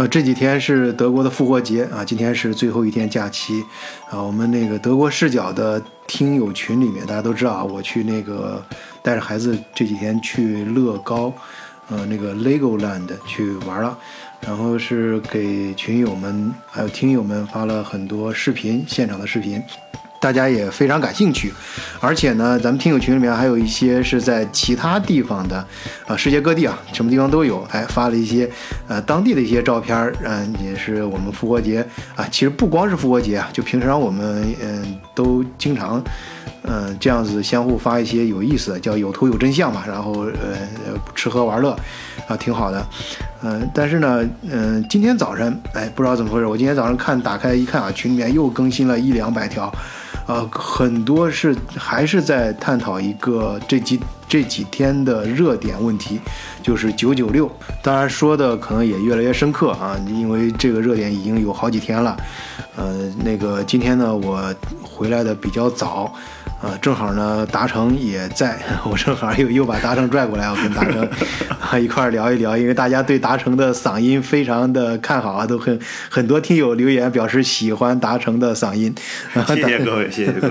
[0.00, 3.62] 呃，这几天是德国的复活节啊，今天是最后一天假期
[4.08, 4.18] 啊。
[4.18, 8.64] 我们那个德国视角的听友群里面，大家都知道啊，我去那个
[9.02, 11.30] 带着孩子这几天去乐高，
[11.90, 13.98] 呃，那个 Legoland 去玩了，
[14.40, 19.62] 然后是给群友们还有听友们发了很多视频，现场的视频。
[20.20, 21.50] 大家也非常感兴趣，
[21.98, 25.66] 而且呢，咱们听友群里面还有一些是在其他地方的，
[26.06, 28.48] 啊，世界各地啊，什么地方都有，哎，发了一些
[28.86, 31.84] 呃当地的一些照片儿，嗯，也是我们复活节
[32.14, 36.02] 啊，其实不光是复活节啊，就平常我们嗯都经常
[36.64, 41.74] 嗯这样子相互发一些有意思的，叫有图有真相嘛，然后呃吃喝玩乐
[42.28, 42.86] 啊，挺好的，
[43.42, 49.72] 嗯，但是呢，嗯，今天早晨哎，不知道怎么回事，我今天早上看打开一看啊，群里面又更新了一两百条。
[50.30, 53.98] 呃，很多是还是在探讨一个这几
[54.28, 56.20] 这几天的热点问题，
[56.62, 57.50] 就是九九六。
[57.82, 62.16] 当然说的可能也越来越深刻啊，因为这个热点已经有好几天了。
[62.76, 66.12] 呃，那个今天呢，我回来的比较早。
[66.60, 71.08] 啊，正好呢，达成也在， 我正好又又把达成拽过来，我跟达成
[71.58, 78.94] 啊一块聊一聊，因为大家对达成的嗓音非常的看好啊，都很很多听友留言表示喜欢达成的嗓音，
[79.46, 80.48] 谢谢各位， 谢谢各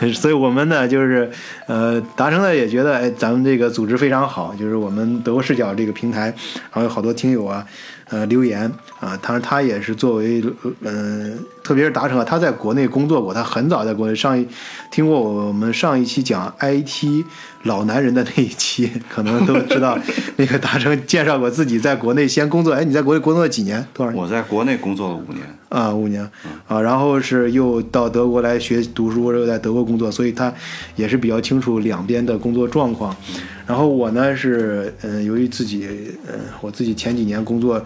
[0.00, 0.10] 位。
[0.14, 1.30] 所以我们呢，就是
[1.66, 7.66] 呃，达成呢也觉得，哎，咱们这个组织非常好，就是我们德国视角这个平台，然后有好多听友啊。
[8.12, 10.44] 呃，留言啊，当然他也是作为，
[10.82, 14.46] 嗯，特别是达成啊，他在国内工作过，他很早在国内上一
[14.90, 17.24] 听过我们上一期讲 IT
[17.62, 19.98] 老男人的那一期，可能都知道
[20.36, 22.74] 那个达成介绍过自己在国内先工作。
[22.74, 23.82] 哎，你在国内工作了几年？
[23.94, 24.12] 多少？
[24.14, 26.22] 我在国内工作了五年啊，五年
[26.68, 30.52] 啊，然后是又到德国来学读书，又在德国工作，所以他
[30.96, 33.16] 也是比较清楚两边的工作状况。
[33.64, 35.86] 然后我呢是，嗯，由于自己，
[36.26, 37.82] 嗯，我自己前几年工作，我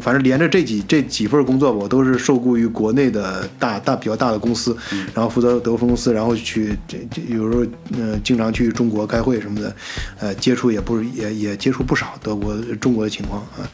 [0.00, 4.76] 反正连着这几这几份工作，我都是受雇于国内的大大比较大的公司，
[5.14, 7.64] 然后负责德分公司，然后去这这有时候，
[7.96, 9.76] 嗯，经常去中国开会什么的，
[10.18, 13.68] 呃，接触也不是也也接触不少德国中国的情况啊，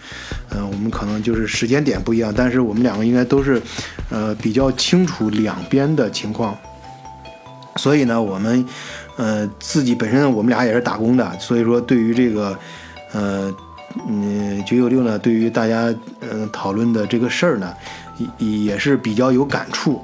[0.50, 3.60] 嗯，我们可能就是时间点不一样，但是我们两个应该都是，
[4.10, 6.56] 呃，比较清楚两边的情况，
[7.76, 8.64] 所以呢，我们。
[9.19, 12.58] 呃，自己本身我们俩也是打工的，所以说对于这个，
[13.12, 13.54] 呃，
[14.08, 17.72] 嗯，九九六呢，对于大家嗯讨论的这个事儿呢，
[18.38, 20.03] 也也是比较有感触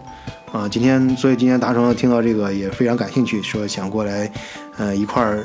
[0.52, 0.68] 啊。
[0.68, 4.30] 今天，所以今天达成听到这个也非常感兴趣，说想过来，
[4.76, 5.44] 呃，一块儿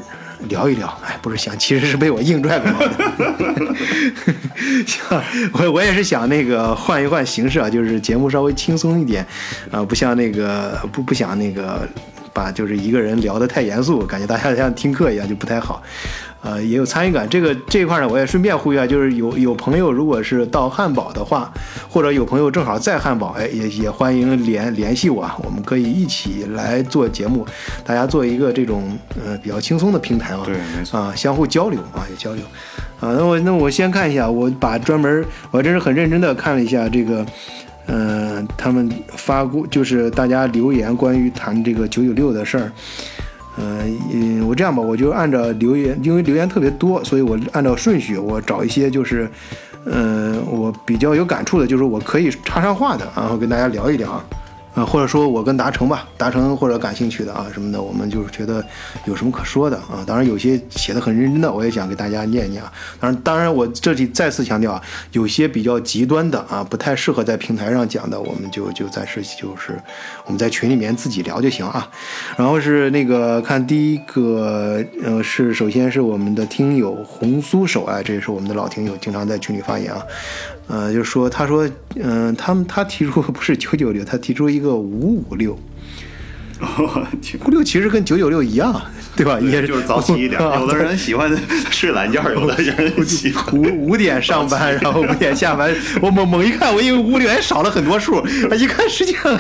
[0.50, 0.88] 聊一聊。
[1.06, 3.76] 哎，不是想，其实是被我硬拽过来的。
[4.86, 9.26] 想，我我也是想那个换一换形式啊，就是节目稍微轻松一点
[9.72, 11.88] 啊，不像那个不不想那个。
[12.36, 15.84] 把就是一个人聊得太严肃，感觉大家像听课一样就不太好，
[16.44, 17.28] 呃，也有参与感。
[17.30, 21.52] 这个这一块呢，我也顺便呼吁啊，就是有有朋友如果是到汉堡的话，
[21.90, 27.48] 或者有朋友正好在汉堡，哎，也也欢迎联联系我，我们可以一起来做节目，
[27.86, 32.44] 大家做一个这种呃比较轻松的平台啊，对，没错啊，相互交流啊，也交流
[33.00, 33.16] 啊。
[33.18, 37.26] 那我那我先看一下，我把专门我真是很认真的看了一下这个。
[37.86, 42.72] 嗯，他们发过就是大家留言关于谈这个九九六的事儿。
[43.58, 49.30] 嗯，我这样吧，我就按照留言，因为留言特别多，所以我按照顺序，我找一些就是，
[49.86, 54.12] 嗯，我比较有感触的，就是我可以插上话的，然后跟大家聊一聊。
[54.12, 54.26] 啊，
[54.74, 58.66] 或者说我跟达成吧，达成或者感兴趣的啊什么的，我们就是觉得
[59.06, 60.04] 有什么可说的啊。
[60.08, 62.72] 当然有些写的很认真的，我也想给大家念一念啊。
[63.00, 64.82] 当然，当然我这里再次强调啊，
[65.12, 69.80] 有些比较极端的啊，不太适合在平台上讲的，我们就就暂时就是
[70.26, 71.88] 我们在群里面自己聊就行啊。
[72.36, 80.02] 然后是那个看第一个，呃，是首先是我们的听友红酥手啊，这也是我们的老听友，经常在群里发言啊。
[80.68, 85.60] 呃，就是说他说，嗯，他们他提出不是九九六，他提出一个五五六，
[87.46, 88.82] 五六其实跟九九六一样，
[89.16, 89.38] 对吧？
[89.40, 90.40] 也就是早起一点。
[90.60, 91.30] 有的人喜欢
[91.70, 95.70] 睡懒觉，有的人喜欢五五点上班，然后五点下班。
[96.02, 98.26] 我猛猛一看，我以为五六还少了很多数，
[98.58, 99.38] 一看实际上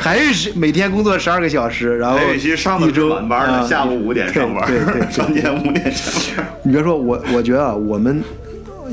[0.00, 6.46] 还是每天工作十二个小时，然后有些上的是晚班的，下午五点上班，对对，中间五点下班。
[6.62, 8.24] 你别说，我我觉得啊，我们。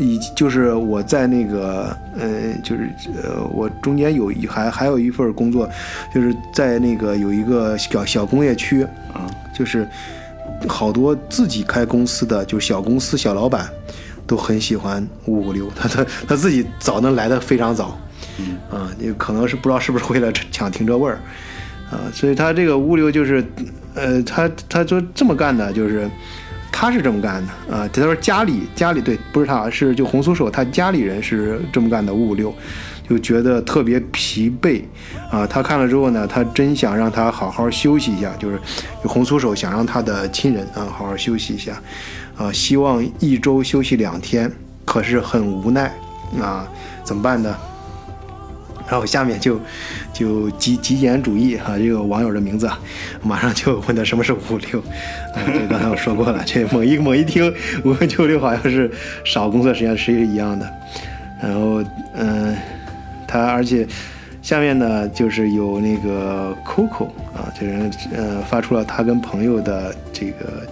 [0.04, 2.90] 以就是我在那个呃，就是
[3.24, 5.70] 呃，我中间有一还还有一份工作，
[6.14, 8.84] 就是在那个有一个小小工业区
[9.14, 9.88] 啊，就是
[10.68, 13.70] 好多自己开公司的，就是小公司小老板
[14.28, 17.98] 都很喜欢五五六，他他他自己早能来的非常早，
[18.40, 21.18] 嗯啊，也可能是不知道是不是为了抢停车位儿
[21.90, 23.44] 啊，所以他这个物流就是
[23.96, 26.10] 呃，他他就这么干的，就是。
[26.74, 27.88] 他是这么干的啊。
[27.94, 32.54] 他说家里家里对，不是他，是就红酥手他家里人是这么干的五五六，
[33.08, 34.82] 就觉得特别疲惫
[35.32, 35.48] 啊。
[35.48, 38.60] 他看了之后呢，他真想让他好好休息一下，就是
[39.04, 41.80] 红酥手想让他的亲人啊好好休息一下
[42.36, 44.52] 啊，希望一周休息两天，
[44.84, 45.94] 可是很无奈
[46.42, 46.68] 啊，
[47.04, 47.56] 怎么办呢？
[48.94, 49.60] 然后下面就
[50.14, 52.80] 就极极简主义哈、这个网友的名字啊，
[53.24, 54.38] 马上就问他什么是五
[54.72, 54.80] 六，
[55.34, 57.52] 啊，这刚才我说过了，这猛一猛一听
[57.84, 58.92] 五九六好像是
[59.26, 60.72] 少工作时间，实际是一样的。
[61.42, 62.56] 然后嗯、
[63.28, 63.88] 他而且
[64.44, 70.68] 下面呢就是有那个 Coco 啊，这人呃发出了他跟朋友的这个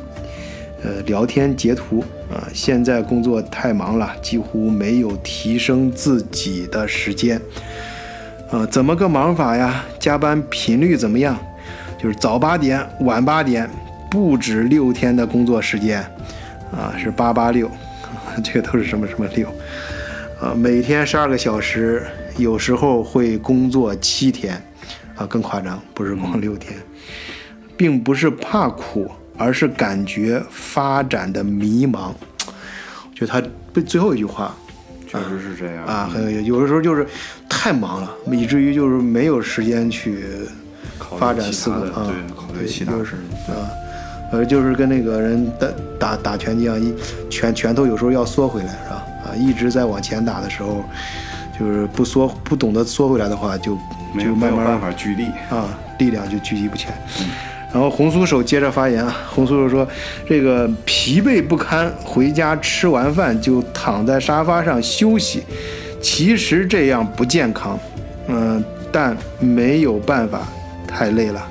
[0.83, 7.41] 呃聊天截图啊，现在工作太忙了，几乎没有提升自己的时间。
[8.51, 9.83] 啊，怎么个忙法呀？
[9.97, 11.37] 加班频率怎么样？
[11.97, 13.69] 就是早八点，晚八点，
[14.09, 16.01] 不止六天的工作时间，
[16.71, 17.71] 啊，是八八六，
[18.43, 19.47] 这个都是什么什么六，
[20.41, 22.05] 啊，每天十二个小时，
[22.37, 24.61] 有时候会工作七天，
[25.15, 26.77] 啊，更夸张，不是光六天，
[27.77, 32.11] 并不是怕苦，而是感觉发展的迷茫。
[33.15, 34.53] 就他被最后一句话，
[35.11, 37.05] 确实是这样啊，很有有的时候就是
[37.49, 40.23] 太忙了，以至于就是没有时间去
[41.19, 43.15] 发展思路啊，对，考虑其他就是
[43.47, 43.67] 啊，
[44.31, 45.67] 呃，就是跟那个人打
[45.99, 46.93] 打打拳击一样，一
[47.29, 49.05] 拳拳头有时候要缩回来，是吧？
[49.25, 50.83] 啊，一直在往前打的时候，
[51.59, 53.77] 就是不缩不懂得缩回来的话，就
[54.15, 55.25] 没有没有就慢慢办法聚力。
[55.49, 56.93] 啊，力量就聚集不前。
[57.73, 59.87] 然后红酥手接着发言啊，红酥手说
[60.27, 65.41] ：“这个疲惫不堪，回家吃完饭就躺在沙发上休息，
[66.01, 67.79] 其实这样不健康，
[68.27, 70.45] 嗯、但没有办法，
[70.85, 71.47] 太累了。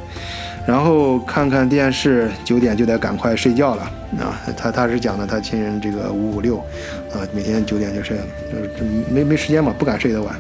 [0.67, 3.83] 然后看看电视，九点就得赶快睡觉了
[4.19, 4.39] 啊。
[4.57, 6.59] 他他是讲的他亲人这个五五六，
[7.13, 8.23] 啊，每天九点就睡了，
[8.53, 10.35] 就是没没时间嘛，不敢睡得晚。”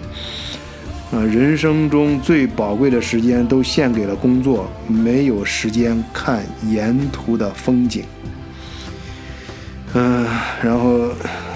[1.12, 8.04] 啊，人生中最宝贵的时间都献给了工作，没有时间看沿途的风景。
[9.94, 10.24] 嗯、
[10.62, 11.08] 然后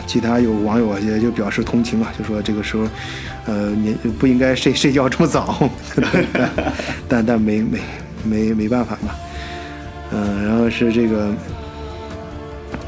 [0.08, 2.88] 其他有网友也就表示同情啊，就说这个时候，
[3.46, 5.70] 呃，你不应该睡 睡觉这么早，
[7.06, 7.78] 但但没没
[8.24, 9.14] 没没办法嘛。
[10.10, 11.32] 嗯、然后是这个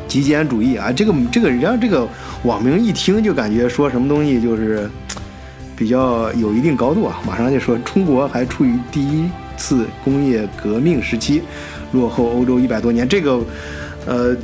[0.09, 2.09] 极简主义啊，这个这个人家这个
[2.43, 4.91] 网名一听就感觉说什么东西就是。
[5.77, 11.43] 比较有一定高度啊，马上就说中国还处于第一次工业革命时期，
[11.93, 13.07] 落后欧洲一百多年。
[13.07, 13.41] 这个，
[14.07, 14.37] 呃，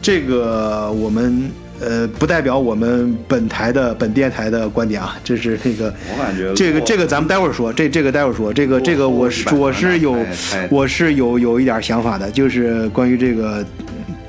[0.00, 1.50] 这个我们
[1.80, 13.64] 呃不代表我们本台的本电台的观点啊，这是那个我感觉这个这个咱们待会儿说，这这个待会儿说，这个这个我是我是有100太太我是有有一点想法的，就是关于这个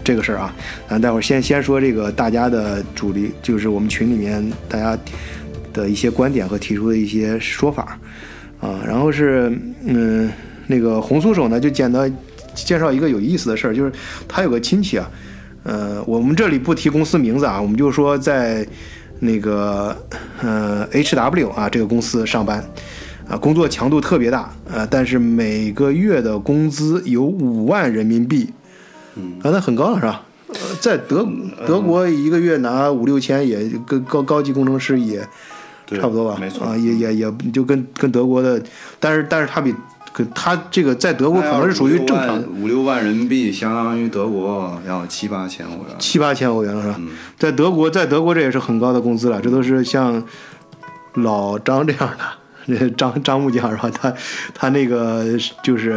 [0.03, 0.53] 这个事儿啊，
[0.87, 4.97] 咱待会儿先先说这个大家的主力，就是我们群里面大家
[5.73, 7.99] 的一些观点和提出的一些说法
[8.61, 9.51] 啊，然后是
[9.85, 10.31] 嗯
[10.67, 12.15] 那个红酥手呢就简单
[12.53, 13.91] 介绍一个有意思的事儿，就是
[14.27, 15.09] 他有个亲戚啊，
[15.63, 18.65] 呃，我们这里不提公司名字啊，我们就说在
[19.19, 19.97] 那个
[20.41, 22.63] 呃 HW 啊这个公司上班。
[23.25, 28.49] 啊，工作强度特别大，呃，但是每个月的工资有五万人民币，
[29.15, 30.25] 嗯啊，那很高了是吧？
[30.49, 31.25] 呃，在德
[31.65, 35.25] 德国一个月拿五六千也跟高高级工程师也对
[35.99, 36.37] 差不多吧？
[36.39, 38.61] 没错啊，也也也就跟跟德国的，
[38.99, 39.73] 但是但是他比
[40.13, 45.95] 跟他这个在德国可能是属于正常的五六万人民币，相当于德国要七八千欧元。
[45.97, 46.95] 七八千欧元了是吧？
[46.99, 50.23] 嗯在德国，在德国这也是很高的工资了，这都是像
[51.15, 52.09] 老张这样
[52.67, 53.89] 的，这张张木匠是吧？
[53.89, 54.13] 他
[54.53, 55.25] 他那个
[55.63, 55.89] 就是，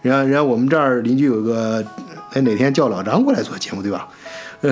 [0.00, 1.84] 人家人家我们这儿邻居有个，
[2.32, 4.08] 哎哪天叫老张过来做节目对吧？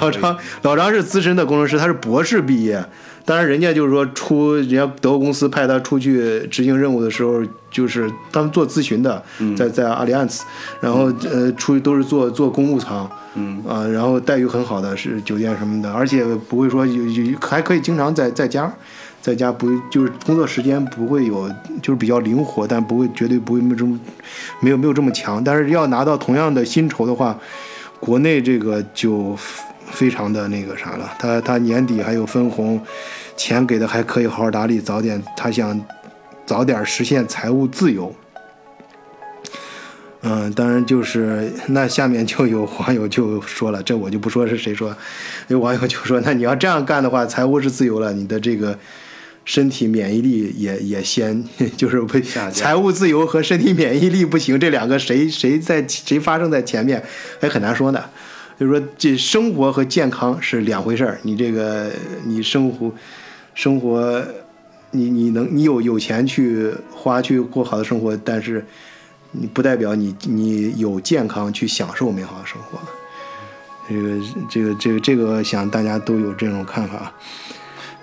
[0.00, 2.84] 老张老张是资深的工程师，他是博士毕业。
[3.24, 9.22] 当然，人家就是说出人家德国公司派他出去执行任务的时候，就是他们做咨询的，
[9.56, 10.44] 在在阿里安斯，
[10.80, 13.62] 然后呃出去都是做做公务舱，嗯。
[13.66, 18.72] 啊，然后待遇很好的是酒店什么的，而且不会说有有还可以经常在在家，
[19.20, 21.48] 在家不就是工作时间不会有
[21.80, 23.98] 就是比较灵活，但不会绝对不会没有这么
[24.60, 27.38] 没有没有这么强，但是要拿到同样的薪酬的话，
[28.00, 29.36] 国内这个就
[29.92, 32.80] 非常的那个啥了，他他年底还有分红，
[33.36, 35.80] 钱给的还可以好好打理，早点他想
[36.44, 38.12] 早点实现财务自由。
[40.22, 44.96] 嗯，当然就是那下面就有网友就说了，这我就不说是谁说，
[45.48, 48.78] 有网友就说，那你要这样干的话，财务是自由了，你的这个
[49.44, 51.44] 身体免疫力也也先
[51.76, 52.20] 就是不
[52.52, 57.02] 财务自由和身体免疫力不行，这两个谁谁在谁发生在前面，
[57.40, 58.04] 还很难说呢。
[58.62, 61.18] 所以说这生活和健康是两回事儿。
[61.22, 61.90] 你这个
[62.24, 62.92] 你生活
[63.54, 64.24] 生活，
[64.92, 68.64] 你你能你有有钱去花去过好的生活，但是
[69.32, 72.78] 你不代表你你有健康去享受美好的生活。
[73.88, 77.12] 这个这个这个这个，想大家都有这种看法。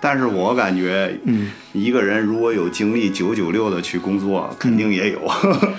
[0.02, 1.14] 但是我感觉，
[1.74, 5.20] 一个人如果有精力九九六的去工作，肯定也有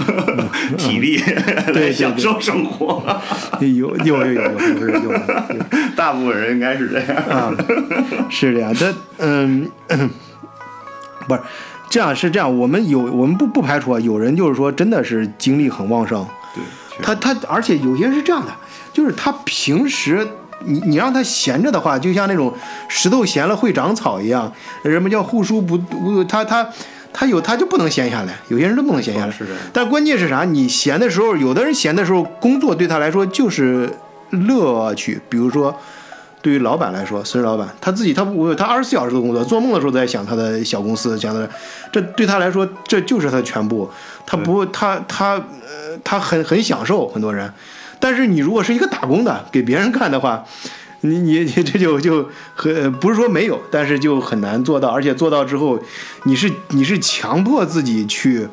[0.77, 1.19] 体力，
[1.73, 3.03] 对，享受生活，
[3.61, 5.13] 有有有有有，
[5.97, 7.17] 大部分人应该是这样。
[7.29, 7.51] 啊，
[8.29, 9.71] 是的呀，但嗯，
[11.27, 11.41] 不是
[11.89, 16.63] 这样是这样，我们有我们不不排除啊，有人就是说真的是精力很旺盛，对，
[17.03, 18.53] 他他而且有些是这样的，
[18.93, 20.29] 就是他平时。
[20.65, 22.53] 你你让他闲着的话，就像那种
[22.89, 24.53] 石头闲了会长草一样，
[24.83, 26.69] 人们叫护书不不，他他
[27.13, 29.35] 他有他就不能闲下来，有些人都不能闲下来。
[29.73, 30.45] 但关键是啥？
[30.45, 33.93] 你闲的时候，有的人闲的时候，工作对他来说就是
[34.31, 35.21] 乐趣。
[35.29, 35.75] 比如说，
[36.43, 41.49] 对于老板来说，私人老板他自己他不他二十四小时的工作，做梦的时候都在想他的小公司，想的
[41.93, 43.91] 这对他来说这就是他的全部。
[44.25, 47.53] 他不他他呃他很很享受很多人，
[48.01, 50.45] 但是你如果是一个打工的给别人干的话。
[51.03, 55.83] 你你你这就就很不是说没有，但是就很难做到，而且做到之后，
[56.25, 58.47] 你是你是强迫自己去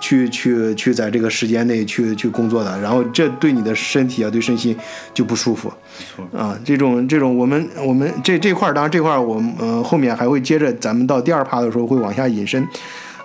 [0.00, 4.76] 去去去在这个时间内去去工作的，然后这对你的身体啊对身心
[5.14, 5.72] 就不舒服
[6.16, 6.58] 错啊。
[6.64, 12.66] 这种这种我们我们这这块儿，当然这块儿我们呃后面还会接着，咱们到第二趴的时候会往下引申。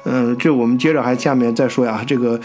[0.10, 2.02] 嗯，这我们接着还下面再说呀。
[2.08, 2.40] 这个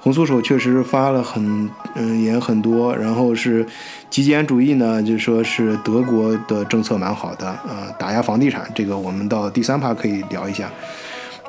[0.00, 3.66] 红酥手确实发了很嗯也很多，然后是
[4.08, 10.70] 极简主义呢，就说是德国的政策蛮好的啊、打压房地产，这个我们到第三趴可以聊一下。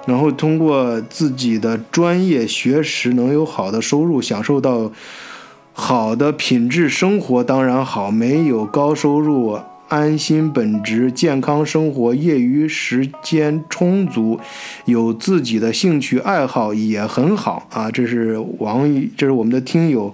[0.07, 4.91] 然后通过自己的专业学识能有好的收入，享受到
[5.71, 8.09] 好的品质生活，当然好。
[8.09, 14.39] 没有高收入，安心本职，健康生活，业余时间充足，
[14.85, 17.89] 有自己的兴趣爱好也很好啊。
[17.89, 20.13] 这是网友，这是我们的听友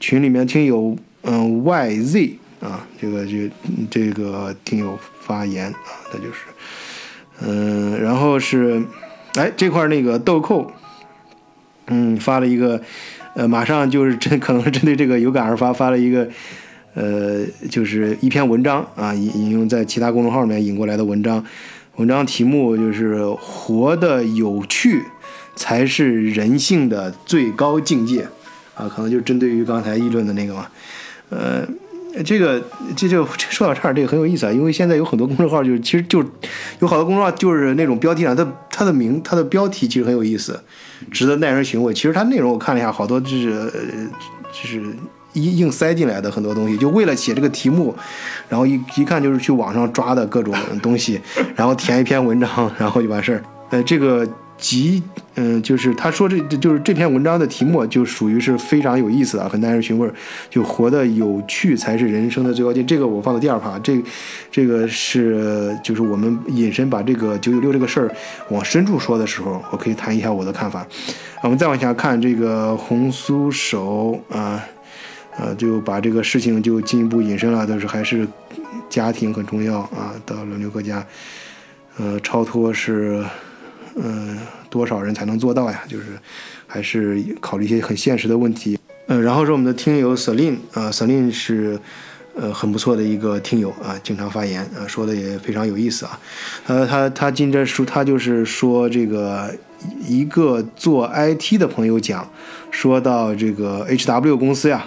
[0.00, 3.50] 群里面听友，嗯，YZ 啊，这个这
[3.88, 6.40] 这个听友发言啊，他就是，
[7.42, 8.82] 嗯，然后是，
[9.34, 10.66] 哎，这块那个豆蔻，
[11.86, 12.82] 嗯，发了一个，
[13.34, 16.28] 呃，马上就是针可能是针对这个有感而发，发了一个，
[16.94, 21.44] 呃，就是一篇文章啊，引引用在其他公众号里面引过来的文章，
[21.96, 25.02] 文章题目就是“活的有趣
[25.56, 28.26] 才是人性的最高境界”，
[28.74, 30.66] 啊，可能就针对于刚才议论的那个嘛，
[31.30, 31.66] 呃。
[32.26, 32.62] 这个
[32.94, 36.22] 这就说到这儿，这个很有意思啊，因为现在有很多公众号，就其实就
[36.80, 40.60] 有好多公众号就是那种标题上，它它的名它的标题其实很有意思，
[41.10, 41.94] 值得耐人寻味。
[41.94, 43.70] 其实它内容我看了一下，好多就是呃
[44.52, 44.82] 就是
[45.34, 47.94] 硬硬塞进来的很多东西，就为了写这个题目，
[48.48, 51.20] 然后一一看就是去网上抓的各种东西，
[51.54, 53.42] 然后填一篇文章，然后就完事儿。
[53.70, 55.02] 呃，这个极
[55.34, 60.12] 嗯、就是他说这这就是这篇文章的题目就属于是非常有意思的，很耐人寻味儿，
[60.50, 62.94] 就活得有趣才是人生的最高境界。
[62.94, 64.00] 这个我放到第二趴，这
[64.50, 68.14] 这个是就是我们引申把这个九九六这个事儿
[68.50, 70.86] 往深处说的时候，我可以谈一下我的看法。
[71.42, 74.62] 我们再往下看这个红酥手啊。
[75.38, 78.26] 呃就把这个事情就进一步引申了，就是还是
[78.90, 80.14] 家庭很重要啊。
[80.26, 81.04] 到轮流各家，
[81.98, 83.24] 呃，超脱是，
[83.94, 84.36] 呃，
[84.68, 85.82] 多少人才能做到呀？
[85.88, 86.18] 就是
[86.66, 88.78] 还是考虑一些很现实的问题。
[89.06, 91.78] 呃，然后是我们的听友 Selin 啊，Selin 是
[92.36, 96.20] 呃很不错的一个听友啊，经常发言啊，说的也非常有意思啊。
[96.66, 99.52] 呃，他他今天说他就是说这个
[100.06, 102.26] 一个做 IT 的朋友讲，
[102.70, 104.86] 说到这个 HW 公司呀。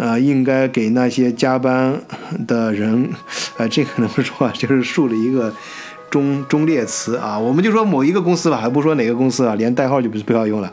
[0.00, 2.00] 呃，应该给那些加班
[2.46, 3.10] 的人，
[3.58, 4.52] 呃， 这个怎么说啊？
[4.56, 5.52] 就是竖了一个
[6.08, 7.38] 中中列词啊。
[7.38, 10.72] 我们就说某一个公司吧，还不说哪个公司啊，连代号就不不要用了。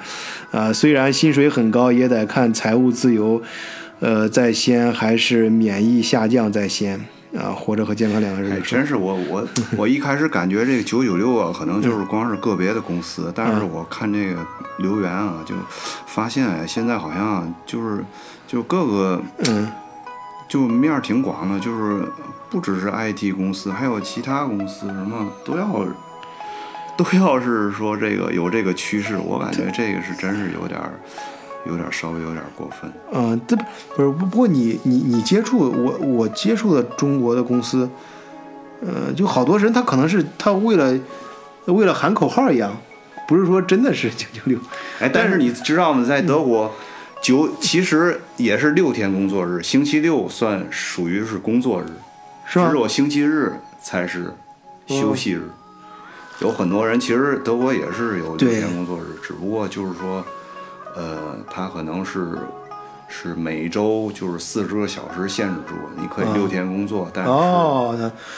[0.51, 3.41] 啊、虽然薪水很高，也得看财务自由，
[4.00, 7.05] 呃，在先还是免疫下降在先
[7.36, 7.51] 啊。
[7.51, 14.46] 活着和健康两个哎，人，真是我我 我一开始感觉这个九九六啊，可能就是光是个别的公司，但是我看这个
[14.77, 15.55] 留言啊，就
[16.05, 18.03] 发现哎，现在好像就是
[18.48, 19.67] 就各个嗯
[20.48, 22.05] 就面儿挺广的，就是
[22.50, 25.86] 不只是 IT 公司，还有其他公司什么都要
[26.96, 30.93] 都要是说这个有这个趋势，我感觉这个是真是有点儿
[31.67, 32.91] 有点儿稍微有点儿过分。
[33.12, 33.63] 嗯，这不
[33.95, 37.89] 不是不不过你你你接触我我接触的中国的公司，
[38.81, 40.97] 呃，就好多人他可能是他为了
[41.65, 42.75] 为了喊口号一样，
[43.27, 44.57] 不是说真的是九九六。
[45.00, 46.05] 哎，但是你知道吗？
[46.05, 46.74] 在德国，
[47.21, 51.86] 九其实也是六天工作日，星期六算属于是工作日，
[52.45, 54.33] 是吗只有星期日才是
[54.88, 55.41] 休息日。
[56.39, 60.24] 有很多人其实德国也是有六天工作日，只不过就是说，
[60.98, 62.39] 呃，他可能是
[63.08, 67.96] 是每周就是四十个小时限制住，你可以六天工作，但是哦，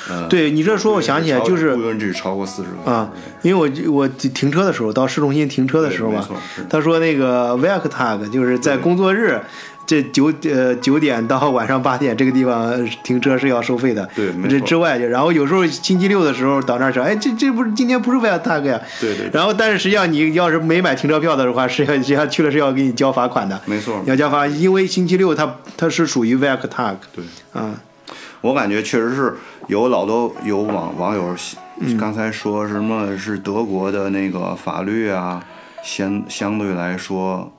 [0.10, 3.10] 呃对你这说，我想起来就是不允许超过四十个啊，
[3.42, 9.42] 因为我我停车的时候，到市中心停车的时候嘛对没错是，他说那个 work tag 就是在工作日。
[9.90, 18.80] 这九呃九点到晚上八点这个地方停车是要收费的，对这之外，然后有时候星期六的时候到那儿说，哎，这这不是今天不是 w e r k t a g 呀？
[19.02, 27.26] 对对对然后但是实际上你要是没买停车票的话，是要实际上去了是要给你交罚款的，没错要交罚，因为星期六它它是属于 w e r k t a g 对。
[27.60, 27.74] 啊，
[28.42, 29.34] 我感觉确实是
[29.66, 31.36] 有老多有网网友
[31.80, 35.44] 嗯刚才说什么是德国的那个法律啊，
[35.84, 37.52] 相相对来说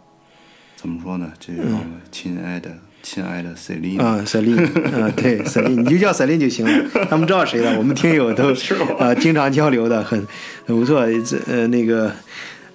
[0.81, 1.31] 怎么说呢？
[1.39, 1.63] 这个
[2.11, 2.71] 亲爱的、
[3.03, 4.65] 亲爱的 Celine，、啊，Celine，
[4.99, 7.05] 啊，对， Celine，，你就叫 Celine 就行了。
[7.11, 8.45] 他们知道谁了，我们听友都
[8.99, 10.27] 啊经常交流的，很
[10.65, 11.07] 很不错。
[11.23, 12.11] 这呃那个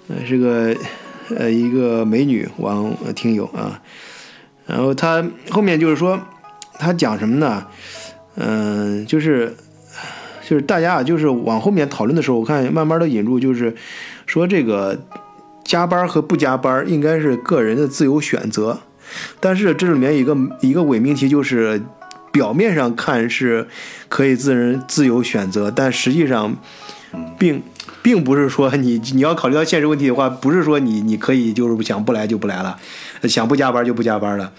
[0.07, 0.75] 呃是个
[1.35, 3.81] 呃一个美女网呃听友啊，
[4.67, 6.19] 然后他后面就是说
[6.77, 7.65] 他讲什么呢？
[8.35, 9.51] 嗯、就是
[10.47, 13.74] 就是大家啊，就是往后面讨论的时候，我看慢慢的引入，就是
[14.27, 15.00] 说这个
[15.65, 18.79] 加班和不加班应该是个人的自由选择。
[19.39, 21.81] 但是这里面一个一个伪命题就是，
[22.31, 23.67] 表面上看是
[24.07, 26.55] 可以自人自由选择，但实际上
[27.38, 27.62] 并
[28.01, 32.77] 并不是说你你要考虑到现实问题的话，不是说你你可以就是想不来就不来了，
[33.24, 34.51] 想不加班就不加班了。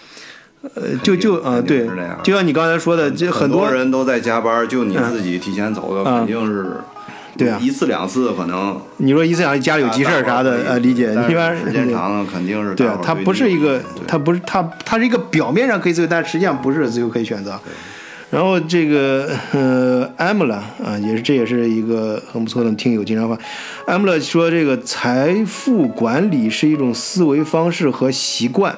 [0.75, 1.87] 呃，就就啊、呃对
[2.25, 6.79] 就像你刚才说的，这很多人都在加班，就你自己提前走的，嗯肯定是
[7.37, 11.11] 对啊一次两次可能你说一次两次家里有急事儿啥的，呃，理解。
[11.29, 17.59] 一般时间长了肯定是对大伙，儿对它不是一个对，它不是它，它是一个表面上可以自由，但实际上不是自由可以选择。
[18.29, 23.39] 然后这个呃，Amla 啊，也是这也是一个很不错的听友经常发。
[23.87, 28.77] Amla 说这个财富管理是一种思维方式和习惯。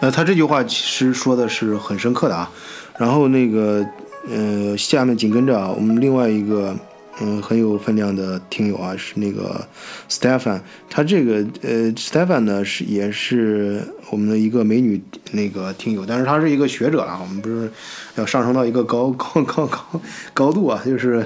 [0.00, 2.50] 呃，他这句话其实说的是很深刻的啊。
[2.98, 3.82] 然后那个
[4.30, 6.76] 呃，下面紧跟着啊，我们另外一个
[7.20, 9.66] 嗯很有分量的听友啊，是那个
[10.08, 15.00] Stefan，他这个呃 Stefan 呢是也是我们的一个美女
[15.32, 17.70] 那个听友，但是他是一个学者啊，我们不是
[18.16, 20.00] 要上升到一个高高高高
[20.32, 21.24] 高度啊，就是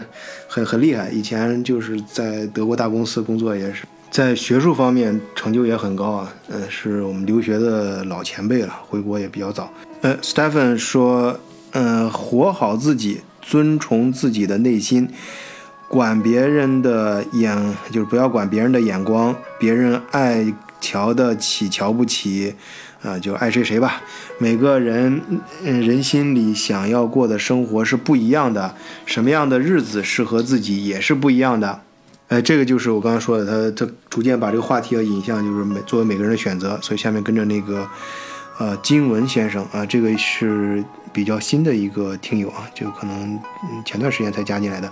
[0.48, 3.84] 很很厉害，以前就是在德国大公司工作也是。
[4.10, 9.68] 在学术方面成就也很高啊，呃，是我们留学的老前辈了，回国也比较早。
[10.02, 11.36] 呃，Stephen 说，
[11.72, 15.08] 呃，活好自己，遵从自己的内心，
[15.94, 17.56] 管别人的眼，
[17.88, 20.44] 就是不要管别人的眼光，别人爱
[20.80, 22.52] 瞧得起瞧不起，
[23.00, 24.02] 啊、就爱谁谁吧。
[24.38, 25.22] 每个人，
[25.62, 28.74] 人心里想要过的生活是不一样的，
[29.06, 31.80] 什么样的日子适合自己也是不一样的。
[32.26, 36.76] 哎，这个就是我刚刚说的，他他逐渐把这个话题要引向，就是每作为每个人的选择。
[36.82, 37.88] 所以下面跟着那个，
[38.58, 43.38] 呃，金文先生啊，这个是比较新的一个听友啊，就可能
[43.84, 44.90] 前段时间才加进来的，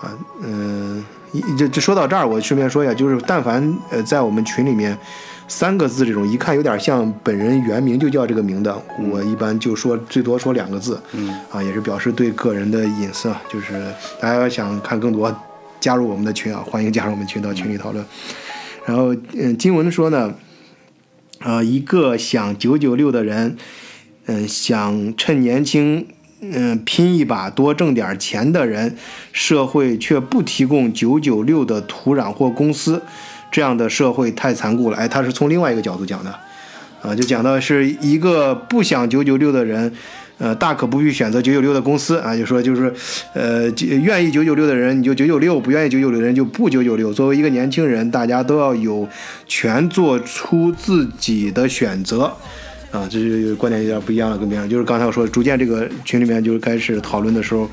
[0.00, 4.96] 啊，嗯、一这这说到这儿，我顺便说一下，就是但凡呃在我们群里面
[5.48, 13.72] 三个字这种一看有点像本人原名就叫这个名的，我一般就说最多说两个字，嗯啊，也是表示对个人的隐私啊，就是
[14.20, 15.34] 大家要想看更多，
[15.80, 18.04] 加入我们的群啊，欢迎加入我们群到群里讨论。
[18.86, 20.32] 然后，嗯，金文说呢，
[21.40, 23.56] 呃，一个想九九六的人，
[24.26, 26.06] 嗯、想趁年轻，
[26.40, 28.96] 嗯、拼一把多挣点钱的人，
[29.32, 33.02] 社会却不提供九九六的土壤或公司，
[33.50, 34.96] 这样的社会太残酷了。
[34.96, 36.34] 哎，他是从另外一个角度讲的。
[37.00, 39.92] 啊，就讲到是一个不想九九六的人，
[40.38, 42.92] 呃，大可不必选择九九六的公司啊，就说就是，
[43.34, 43.70] 呃，
[44.02, 47.12] 愿意九九六的人你就九九六，不愿意九九六的人就不九九六。
[47.12, 49.08] 作为一个年轻人，大家都要有
[49.46, 52.36] 权做出自己的选择。
[52.90, 54.68] 啊，这是观点有点不一样了，跟别人。
[54.68, 57.68] 就是刚才我说，逐渐这个群里面就开始讨论的时候，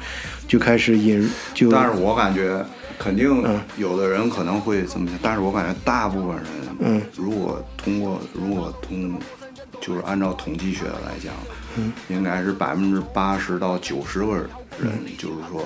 [0.47, 2.63] 就开始引就但是我感觉
[2.99, 6.45] 肯定嗯有的人可能会这么想，但是我感觉大部分人，
[6.79, 9.17] 嗯，如果通过如果通，
[9.79, 11.33] 就是按照统计学来讲，
[11.77, 14.35] 嗯，应该是百分之八十到九十个
[14.81, 15.63] 人，就是说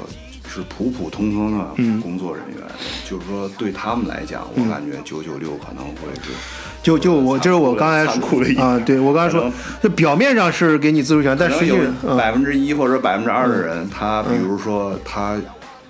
[0.50, 2.02] 是普普通通的嗯。
[2.02, 2.58] 工作人员，
[3.08, 6.32] 就是说对他们来讲，我感觉九九六可能会是。
[6.82, 9.52] 就就我就是我刚才说啊，对我刚才说
[9.84, 11.74] 就表面上是给你自主权，但实际
[12.18, 15.36] 百分之一或者百分之二的人，他比如说他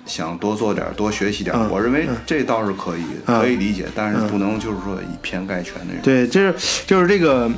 [0.04, 1.70] 想多做点儿、多学习点儿，嗯。
[1.70, 3.40] 我认为这倒是可以，嗯。
[3.40, 5.94] 可以理解，但是不能就是说以偏概全的。
[6.02, 6.54] 对，就是
[6.86, 7.48] 就是这个，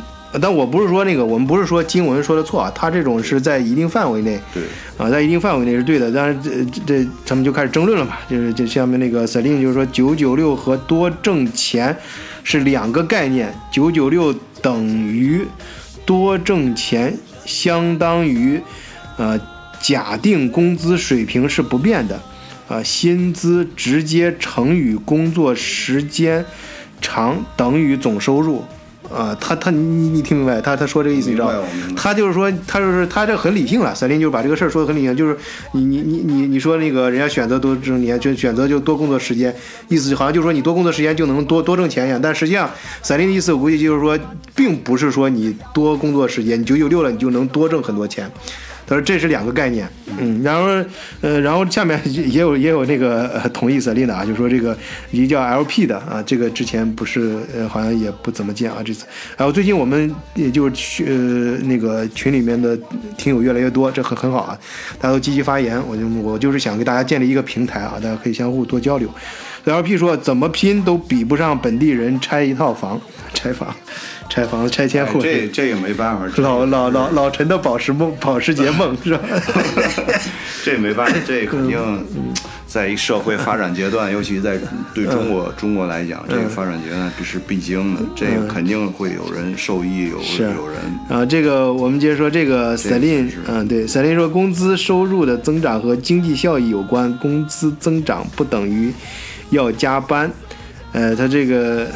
[0.40, 4.62] 但我不是说那个，我们不是说经文说的错啊，他这种是在一定范围内，对，
[4.97, 6.11] 啊，在一定范围内是对的。
[6.11, 11.95] 但是，这这他们就开始争论了嘛，就是就下面那个 Celine 就是说，九九六和多挣钱
[12.42, 15.47] 是两个概念，九九六等于
[16.07, 18.59] 多挣钱，相当于
[19.18, 19.38] 呃
[19.81, 22.18] 假定工资水平是不变的，
[22.68, 26.45] 啊，薪资直接乘以工作时间
[27.03, 28.64] 长等于总收入。
[29.12, 30.61] 啊，他他你你听明白？
[30.61, 31.53] 他他说这个意思你知道
[31.96, 33.94] 他就是说，他就是他这很理性了。
[33.94, 35.37] 赛琳就是把这个事儿说的很理性，就是
[35.72, 39.55] 你你你你你说那个人家选择多挣钱，就选择就多工作时间，
[39.88, 42.20] 意思就好像就是说你多工作时间就能多多挣钱一样。
[42.20, 42.70] 但实际上，
[43.03, 44.18] 赛琳的意思我估计就是说，
[44.55, 48.31] 并不是说你多工作时间，你九九六了你就能多挣很多钱。
[48.87, 50.66] 他说这是两个概念，嗯，然后
[51.21, 54.77] 呃，然后下面也有也有那个、呃、同意瑟琳的啊，就说这个
[55.11, 59.05] 一个叫 LP 的啊，这个之前不是呃好像也不怎么见啊这次，
[59.37, 62.77] 然后最近我们也就是去呃那个群里面的
[63.16, 64.59] 听友越来越多，这很很好啊，
[64.99, 69.09] 大家都积极发言，我就我就是想给大家建立一个平台啊，大家可以相互多交流。
[69.64, 73.01] LP 说怎么拼都比不上本地人拆一套房，
[73.33, 73.75] 拆房，
[74.29, 75.18] 拆房子拆迁户。
[75.20, 79.20] 哎这这也没办法，老老老老陈的保时梦，保时捷梦是吧？
[80.64, 81.79] 这也没办法，这肯定
[82.66, 84.59] 在一社会发展阶段， 尤其在
[84.94, 98.92] 对中国中国来讲，这个发展阶段是必经的，这个肯定会有人受益，有有人啊，这个我们接着说这个这 Celine，嗯，对，Celine 说工资收入的增长和经济效益有关，工资增长不等于
[99.52, 100.28] 要加班。
[100.92, 101.86] 呃，他这个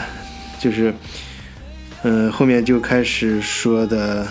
[0.61, 0.95] 就是，
[2.05, 4.27] 嗯、后面就开始说的。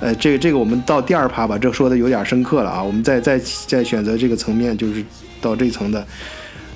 [0.00, 2.82] 呃，这个这个我们到第二趴吧，这说的有点深刻了啊。
[2.82, 5.04] 我们再再再选择这个层面，就是
[5.42, 6.06] 到这层的。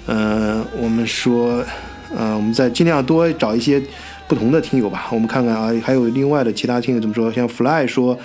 [0.05, 1.65] 呃，我们说，
[2.15, 3.83] 呃，我们再尽量多找一些
[4.29, 5.07] 不同的听友吧。
[5.11, 7.33] 我们看看啊，还有另外的其他听友怎么说。
[7.33, 8.19] 像 Fly 说，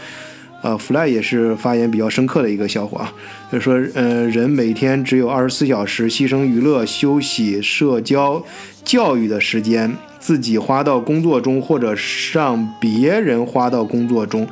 [0.62, 3.10] 呃，Fly 也是发言比较深刻的一个笑话，
[3.52, 8.43] 就是说，呃，人每天只有二十四小时，牺牲娱乐、休息、社交、
[8.84, 11.95] 教育的时间，自己花到工作中，或者
[12.34, 14.45] 让别人花到工作中，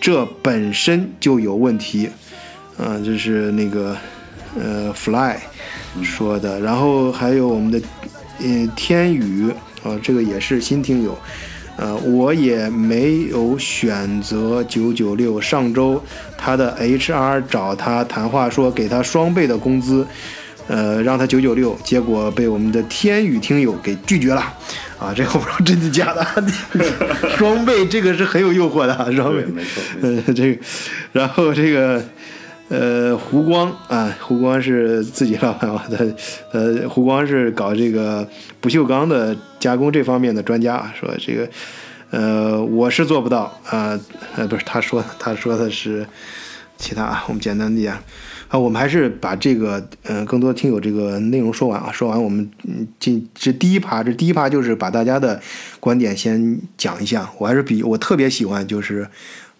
[0.00, 2.08] 这本身就有问题。
[2.78, 3.96] 嗯、这是那个
[4.56, 5.36] 呃 Fly
[6.02, 7.80] 说的，然后还有我们的
[8.38, 9.50] 呃天宇
[9.82, 11.18] 啊、这个也是新听友。
[11.80, 15.40] 呃，我也没有选择九九六。
[15.40, 16.02] 上周
[16.36, 20.06] 他的 HR 找他谈话，说给他双倍的工资，
[20.68, 24.42] 呃，让他九九六，结果被我们的天宇听友给拒绝了。
[24.98, 26.22] 啊，这个我不知道真的假的，
[27.38, 30.60] 双倍这个是很有诱惑的，啊，双倍对，没错呃，这个，
[31.12, 32.04] 然后这个，
[32.70, 36.04] 呃，胡光啊，胡光是自己老板嘛，他
[36.52, 38.26] 呃，胡光是搞这个
[38.60, 41.48] 不锈钢的加工这方面的专家，说这个，
[42.10, 43.98] 呃，我是做不到啊，
[44.36, 46.06] 呃，不是他说他说的是
[46.78, 48.00] 其他啊，我们简单地啊。
[48.46, 55.40] 啊，我们还是把这个，嗯、更多听友这个内容说完啊，说完我们嗯进这第一趴，这第一趴就是把大家的
[55.80, 57.30] 观点先讲一下。
[57.38, 59.08] 我还是比我特别喜欢就是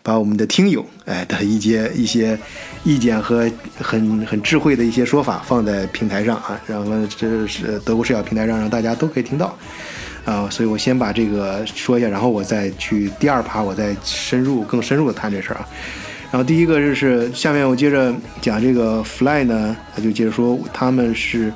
[0.03, 2.39] 把我们的听友哎的一些一些
[2.85, 9.57] 意见和很很智慧的一些说法放在平台上啊，然后这是德国视角平台上让大家都可以听到。
[10.27, 15.67] 啊、所以我先把这个说一下，然后我再去第二趴，我再深入更深入的谈这事儿啊。
[16.31, 21.53] 然后第一个就是下面我接着讲这个 Fly 呢，他就接着说他们是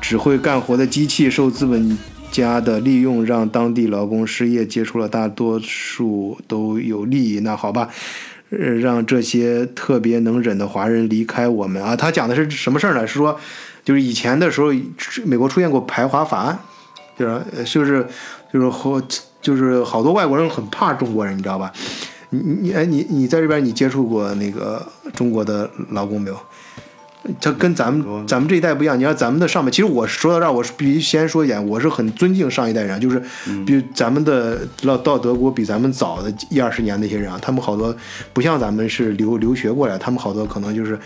[0.00, 1.96] 只会干活的机器，受资本
[2.30, 7.40] 家的利用，让当地劳工失业，接触了大多数都有利益。
[7.40, 7.88] 那好吧，
[8.50, 11.94] 呃，让这些特别能忍的华人离开我们啊。
[11.96, 13.06] 他讲的是什么事儿呢？
[13.06, 13.38] 是说
[13.84, 14.72] 就是以前的时候，
[15.24, 16.58] 美国出现过排华法案，
[17.18, 18.06] 就是就是
[18.52, 19.02] 就是和
[19.42, 21.72] 就是好多外国人很怕中国人，你知道吧？
[22.30, 26.36] 你你你哎你你在这边你接触过那个中国的劳工没有？
[27.40, 33.22] 他跟咱们咱们这一代不一样，你看咱们的上面，其实我说到这儿，我是必须先说一点，我是很尊敬上一代人，就是
[33.66, 37.94] 比如咱们的到到德国比咱们早的一二十年那些人啊，他们好多
[38.32, 40.98] 不像咱们是留留学过来，他们好多可能就是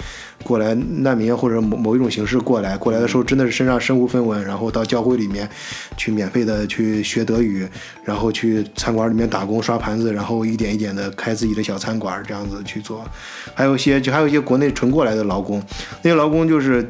[0.44, 5.48] 过来难民或者某某一种形式过来，过来的时候真的是身上身无分文，然后到教会里面
[5.96, 7.66] 去免费的去学德语，
[8.04, 13.04] 然后去餐馆里面打工刷盘子，然后一点一点的开自己的小餐馆这样子去做，
[13.52, 15.62] 还有一些就还有一些国内纯过来的劳工，
[16.04, 16.86] 那些劳工就是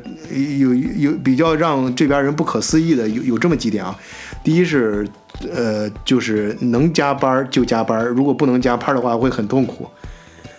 [0.59, 3.97] 有有比较让这边人不可思议的有有这么几点啊，
[4.43, 5.07] 第一是
[5.53, 9.89] 呃就是能加班就加班，如果不能加班的话会很痛苦。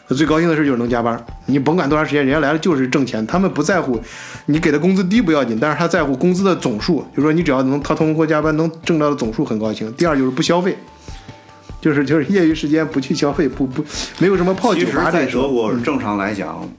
[0.10, 4.00] 最高兴的事就是能加班，你甭管多长时间，人家来了就是挣钱，他们不在乎
[4.46, 9.92] 你给的工资低不要紧，但是他在乎工资的总数，就是说你只要能他通过加班能挣到的总数很高兴。
[9.94, 10.78] 第二就是不消费，
[11.82, 13.84] 就是就是业余时间不去消费，不不
[14.20, 15.26] 没有什么泡酒其实，在。
[15.26, 16.70] 德国正常来讲，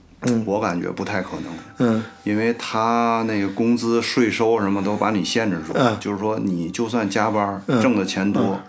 [0.45, 1.53] 我感觉不太可能。
[1.79, 2.05] 嗯。
[2.25, 5.97] 因为他那个工资、税收什么都把你限制住，嗯。
[6.01, 8.61] 就是说你就算加班，挣的钱多，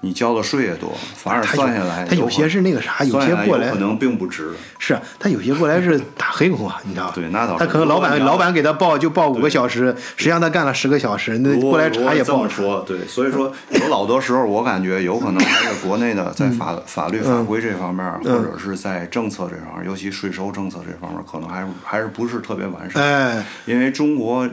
[0.00, 4.50] 你交的税也多，反而算下来，他有些是那个啥，有些过来有可能并不值。
[4.78, 7.12] 是啊，他有些过来是打黑工啊，你知道吧？
[7.14, 23.00] 对那倒是他可能老板老板给他报就报五个小时，实际上他干了十个小时，那过来查也不好说，对，所以说有老多时候我感觉有可能还是国内的在法法律法规这方面，或者是在政策这方面，尤其税收政策这方面，可能还是还是不是特别完善。
[23.00, 24.48] 哎，因为中国，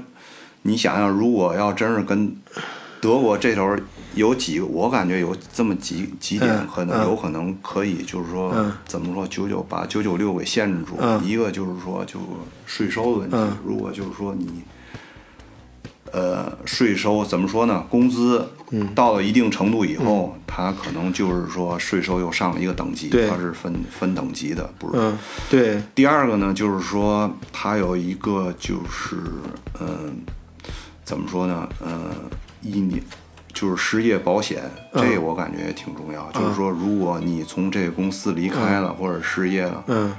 [0.61, 2.35] 你想想，如果要真是跟
[3.01, 3.75] 德国这头
[4.15, 10.95] 有几个，我感觉有这么几几点嗯，可能有可能可以，就是说嗯怎么说，九九把九九六给限制住。
[10.99, 12.19] 嗯一个就是说，就
[12.65, 14.63] 税收的问题嗯，如果就是说你。
[16.11, 17.85] 呃，税收怎么说呢？
[17.87, 25.15] 工资嗯到了一定程度以后，它可能就是说税收又上了一个等级，对它是分分等级的，不是嗯，
[25.51, 29.17] 对，第二个呢，就是说它有一个就是
[29.79, 30.15] 嗯、
[31.03, 31.69] 怎么说呢？
[31.79, 32.15] 呃，
[32.63, 32.99] 一年
[33.53, 36.31] 就是失业保险，嗯这我感觉也挺重要。
[36.31, 40.13] 就是说，如果你从这个公司离开了、或者失业了，嗯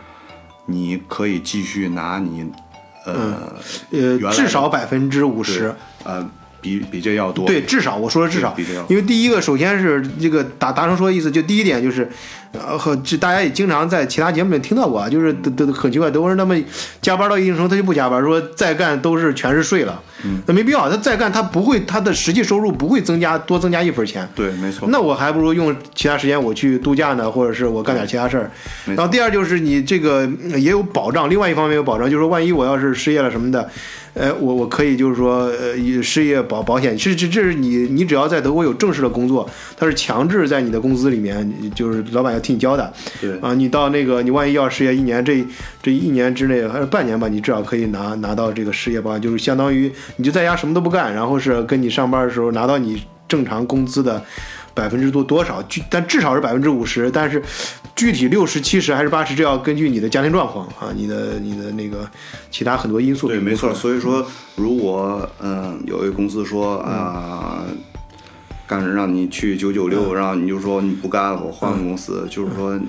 [0.66, 2.50] 你可以继续拿你
[3.06, 3.52] 呃、
[4.32, 5.74] 至少百分之五十。
[6.04, 6.28] 呃
[6.60, 7.46] 比比这要多。
[7.46, 12.08] 对，至少我说的至少比这要，因为第一个首先是这个达达成说的意思，就第一点就是，
[12.52, 15.34] 呃，和这大家也经常在其他节目里听到过啊，就是
[15.74, 16.64] 很奇怪，德国人他们
[17.00, 24.88] 加班到一定程度他就不加班，说再干都是全是税了，嗯那没必要，他再干他不会他的实际收入不会增加多增加一分钱，对，没错。
[24.90, 28.50] 那我还不如用其他时间我去度假呢，或者是我干点其他事儿。
[28.86, 33.68] 然后第二就是你这个嗯也有保障，另外一方面有保障，就是说万一我要是失业了什么的，
[34.14, 42.92] 呃，我我可以就是说呃失业保保险，这这这是你你只要在德国有正式的工作，它是强制在你的工资里面，就是老板要替你交的。
[43.20, 45.44] 对啊，你到那个你万一要失业一年，这
[45.82, 54.22] 这一年之内还是半年吧，你至少可以拿拿到这个失业保险，就是相当于你就在家什么都不干，然后是跟你上班的时候拿到你正常工资的
[54.74, 57.40] 百分之多多少，具但至少是百分之五十，但是
[58.00, 62.08] 具体六十、七十还是八十，这要根据你的家庭状况啊，你的你的那个
[62.50, 63.28] 其他很多因素。
[63.28, 63.74] 对，没错。
[63.74, 67.62] 所以嗯说，如果嗯、有一个公司说啊、
[68.66, 72.80] 干着让你去九九嗯六，然后你就说你不干了，我换个公司，就是说，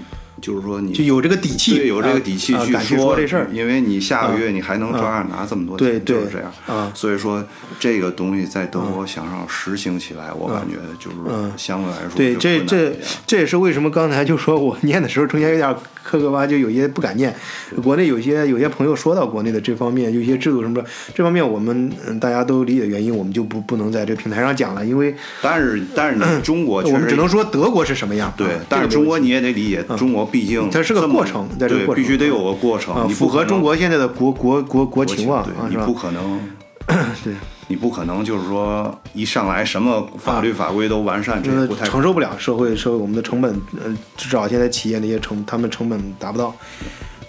[0.41, 3.47] 就是说你就有这个底气，对有这个底气去啊说这事儿。
[3.53, 6.51] 因为你下个月你还能照样拿这么多钱，就是这样。
[6.67, 7.45] 啊所以说
[7.79, 11.17] 这个东西在德国想要实行起来，我感觉就是
[11.55, 17.33] 相对来说对，这这这也是为什么刚才就说我念的时候中间有点磕磕巴，就有些不敢念。
[17.83, 20.85] 国内有些有些朋友说到国内的这方面，有些制度什么的，
[21.15, 28.33] 这方面我们嗯大家都理解原因，我们就不不能在这个平台上讲了，因为但是但是你中国我们只能说德国是什么样。
[28.35, 35.93] 对但是中国你也得理解，中国毕竟它是个过程在这个过程必须得有个过程，符合中国现在的国国国国情况对啊，你不？
[35.93, 36.39] 可能，
[37.23, 37.33] 对，
[37.71, 43.49] 你不可能就是说一上来什么法律法规都完善，这真的不太承受不了社会社会我们的成本，
[43.81, 46.53] 呃，至少现在企业那些成他们成本达不到。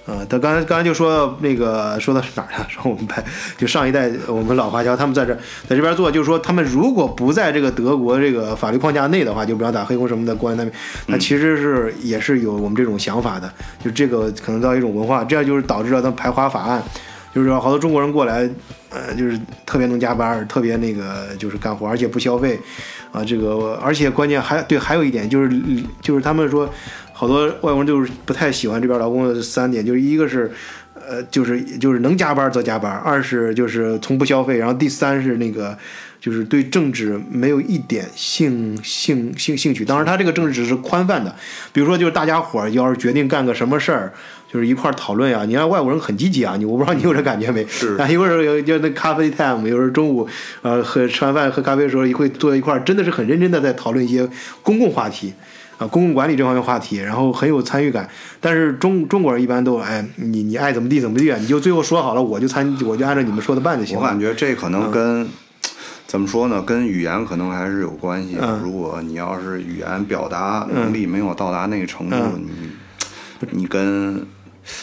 [0.05, 2.66] 啊、他刚才刚才就说那个说到是哪儿了？
[2.68, 3.24] 说我们拍
[3.57, 5.33] 就上一代我们老华侨他们在这
[5.68, 10.76] 在这边做，就是说他们如果不在这个德国这个法律框架内的话，就比方打黑工什么的过来那边，
[11.07, 13.50] 他其实是也是有我们这种想法的，
[13.83, 16.83] 就这个可能到一种文化，这样就是导致了他们排华法案，
[17.34, 18.48] 就是说好多中国人过来，
[18.90, 22.58] 呃，就是特别能加班，特别那个就是干活，而且不消费，
[23.10, 25.50] 啊，这个而且关键还对，还有一点就是
[26.00, 26.68] 就是他们说
[27.12, 30.52] 好多外国人就是不太喜欢这边劳工的三点，就是一个是。
[31.04, 35.76] 呃，就是就是能加班则加班，二是就是从不消费，然后第三是那个
[36.20, 39.84] 就是对政治没有一点兴兴兴兴趣。
[39.84, 41.34] 当然，他这个政治只是宽泛的，
[41.72, 44.12] 比如说就是大家伙儿要是决定干个什么事儿，
[44.52, 45.44] 就是一块儿讨论呀。
[45.46, 47.66] 你看外国人很积极啊，你我不知道你有这感觉没？
[47.66, 50.28] 是 啊，有时候有就那咖啡 time，有时候中午
[50.62, 54.28] 呃喝吃完饭喝咖啡的时候，也会坐在一块儿，真的是很认真的在讨论一些
[54.62, 55.32] 公共话题。
[55.78, 58.08] 啊，公共管理这方面话题，然后很有参与感。
[58.40, 64.02] 但是中中国人一般都哎，你你爱怎么地怎么地啊，你就最后说好了，我就参，我就按照你们说的办就行了。
[64.02, 65.26] 我感觉这可能跟、
[66.06, 68.36] 怎么说呢，跟语言可能还是有关系。
[68.40, 72.44] 嗯如果你要是语言表达能力没有到达那个程度，嗯
[73.40, 74.24] 你你跟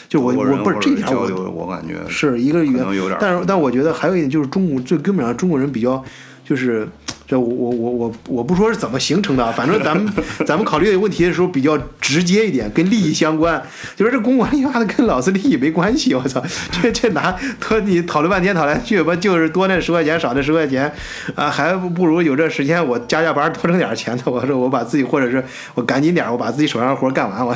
[0.08, 6.04] 就我我不是或这点我我感觉是一个语言可能有点，但是但我觉得还有一点就是中国最根本上中国人比较
[6.44, 6.88] 就是
[7.28, 10.12] 这我我我我我不说是怎么形成的啊，反正咱们
[10.48, 13.62] 咱们考虑问题的时候比较直接一点，跟利益相关。
[13.96, 16.42] 就是这公管力妈的跟老子利益没关系，我操！
[16.72, 20.92] 这这拿托你讨论半天讨来去吧，就是多那十块钱少那十块钱，
[21.36, 24.24] 啊，还不如有这时间我加加班多挣点钱呢。
[24.26, 25.44] 我说我把自己或者是
[25.76, 27.56] 我赶紧点，我把自己手上的活干完我。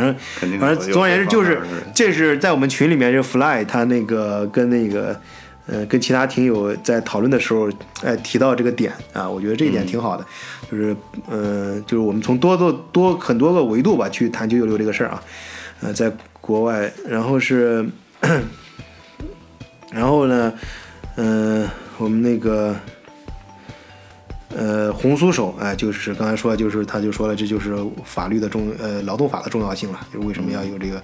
[0.00, 1.60] 反正反正总而言之就是，
[1.94, 5.18] 这是在我们群里面，这 Fly 他那个跟那个。
[5.68, 7.68] 呃，跟其他听友在讨论的时候，
[8.04, 10.24] 哎，提到这个点啊，我觉得这一点挺好的，
[10.70, 10.96] 就是，
[11.28, 15.20] 呃，就是我们从多多多很多个维度吧去谈九九六这个事儿啊，
[15.80, 16.08] 呃，在
[16.40, 17.84] 国外，然后是，
[19.90, 20.52] 然后呢，
[21.16, 22.76] 嗯，我们那个。
[24.58, 31.02] 呃，红酥手，哎，就是刚才说，就是他就说了，这就是法律的重，呃，劳动法的重要性了，就是为什么要有这个，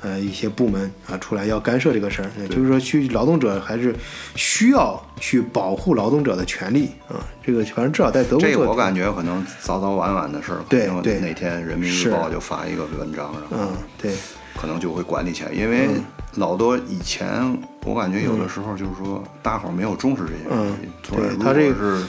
[0.00, 3.94] 呃，一些部门啊出来要干涉这个事儿，就是说去劳动者还是
[4.34, 14.12] 需要去保护劳动者的权利啊，这个反正至少在德国，这个我感觉可能早早晚晚的事儿，对对，哪天人民日报就发一个文章，然后嗯，对，
[14.60, 15.88] 可能就会管理起来，因为
[16.34, 22.04] 老多以前我感觉有的时候就是说大伙儿没有重视这些东西，对他这个是。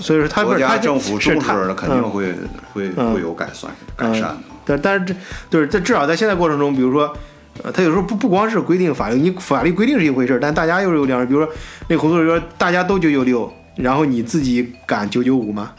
[0.00, 2.34] 所以说，他国家政府重视了，肯定会
[2.72, 4.38] 会会有改善改善的。
[4.64, 5.14] 但但是这
[5.48, 7.16] 就是在至少在现在过程中，比如说，
[7.62, 11.52] 呃，他有时候不不光是规定法律，你法律规定是一回事但大家又是有两，比如说
[11.88, 15.72] 那个红色说大家都九九六，然后你自己敢九九五吗？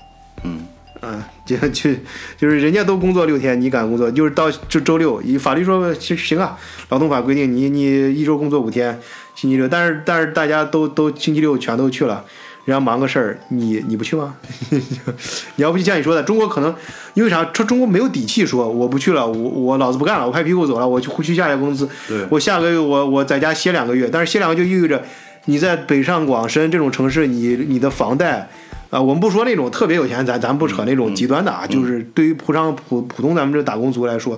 [0.44, 0.62] 嗯
[1.02, 1.92] 嗯，就就
[2.38, 4.10] 就是人家都工作六天，你敢工作？
[4.10, 6.58] 就是到就周六，以法律说行行啊，
[6.90, 9.00] 劳动法规定你你一周工作五天，
[9.36, 12.26] 星期六，但是但是大家都都星期六全都去了。
[12.68, 14.36] 人家忙个事儿，你你不去吗？
[15.56, 16.76] 你要不就像你说的，中国可能
[17.14, 17.46] 因为啥？
[17.46, 21.88] 中中国没有底气说我不去了，我我老子不干了，我拍屁股走了，我去去下家公司。
[22.30, 25.02] 我下个月我我在家歇两个月，但是歇两个月就意味着
[25.46, 28.50] 你在北上广深这种城市，你你的房贷
[28.90, 34.38] 啊，我们不说那种特别有钱，咱咱不扯那种极端的啊，就是对于普常普普通咱们这打工族来说，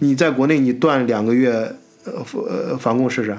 [0.00, 1.52] 你在国内你断两个月
[2.04, 2.12] 呃
[2.48, 3.38] 呃房供试试。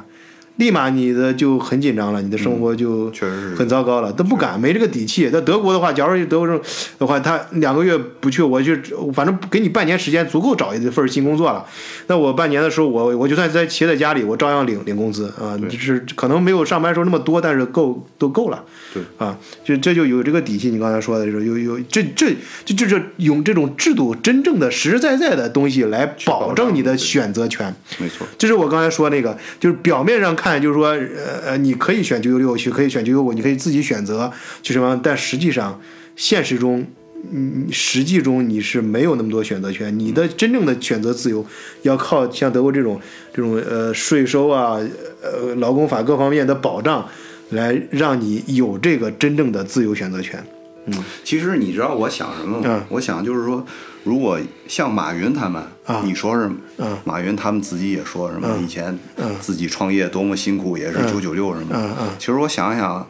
[0.59, 3.09] 立马你的就很紧张了，你的生活就
[3.57, 5.29] 很糟糕了，都不敢，没这个底气。
[5.29, 6.59] 在德国的话，假如德国人
[6.97, 8.75] 的话，他两个月不去，我就
[9.13, 11.65] 反正给你半年时间，足够找一份新工作了。
[12.07, 18.61] 那我半年的时候，我我就算在企业在家里，我照样领领工资啊，就是可能没有上班时候那么多，但是够都够了。
[18.93, 20.69] 对啊，就这就有这个底气。
[20.69, 27.73] 你刚才说的就是有有这这就就是用这种制度真正的实实在在的东西来保证你的选择权。
[27.97, 30.48] 没错，这是我刚才说那个，就是表面上看。
[30.57, 34.31] 就是说，呃呃，你可以选九九六，去可以选九九五，你可以自己选择
[34.61, 35.81] 去什么，但实际上，
[36.15, 36.87] 现实中，
[37.33, 39.99] 嗯，实际中你是没有那么多选择权。
[39.99, 41.45] 你的真正的选择自由，
[41.81, 42.97] 要靠像德国这种
[43.33, 44.79] 这种呃税收啊，
[45.21, 47.05] 呃劳工法各方面的保障，
[47.49, 50.41] 来让你有这个真正的自由选择权。
[50.85, 52.83] 嗯，其实你知道我想什么吗？
[52.89, 53.65] 我想就是说。
[54.05, 55.61] 如果像马云他们，
[56.05, 56.49] 你说是
[57.03, 58.47] 马云他们自己也说什么？
[58.63, 58.97] 以前
[59.41, 61.75] 自己创业多么辛苦，也是九九六是吗？
[62.17, 63.05] 其实我想想，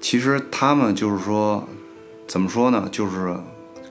[0.00, 1.66] 其实他们就是说，
[2.26, 2.88] 怎么说呢？
[2.90, 3.32] 就是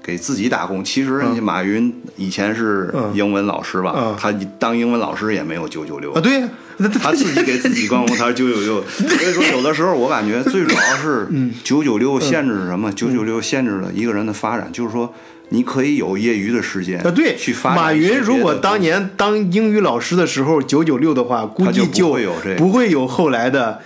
[0.04, 0.84] 给自己打工。
[0.84, 4.13] 其实人家马云以前是英文老师吧？
[4.20, 6.20] 他当英文老师也没有九九六啊。
[6.20, 6.43] 对，
[7.02, 8.84] 他自己给自己干工，他是九九六。
[8.88, 11.28] 所以说，有的时候我感觉最主要是
[11.63, 12.92] 九九六限制什么？
[12.94, 15.13] 九九六限制了一个人的发展，就是说。
[15.50, 22.18] 你可以有业余的时间啊，对，去发马云如果当年当英语老师的时候九九六的话，估计就
[22.58, 23.80] 不会有后来的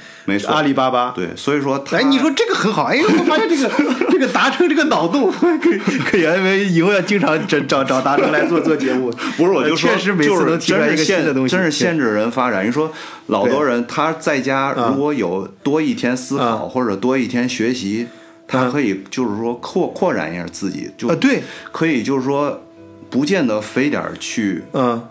[0.47, 1.12] 阿里巴巴。
[1.12, 3.84] 对，所以说，哎，你说这个很好，哎，我发现这个这
[4.21, 9.12] 个达成这个脑洞 可以可以，因为以后要经常找找找达成来做做节目。
[9.36, 12.65] 不是，我就说，确实每次能提出来一个新的东西，真是限制人发展。
[12.65, 12.89] 你说，
[13.27, 18.07] 老多人他在家如果有多一天思考或者多一天学习。
[18.47, 22.62] 他可以就是说扩扩展一下自己，就对，可以就是说，
[23.10, 25.01] 不见得非得去嗯，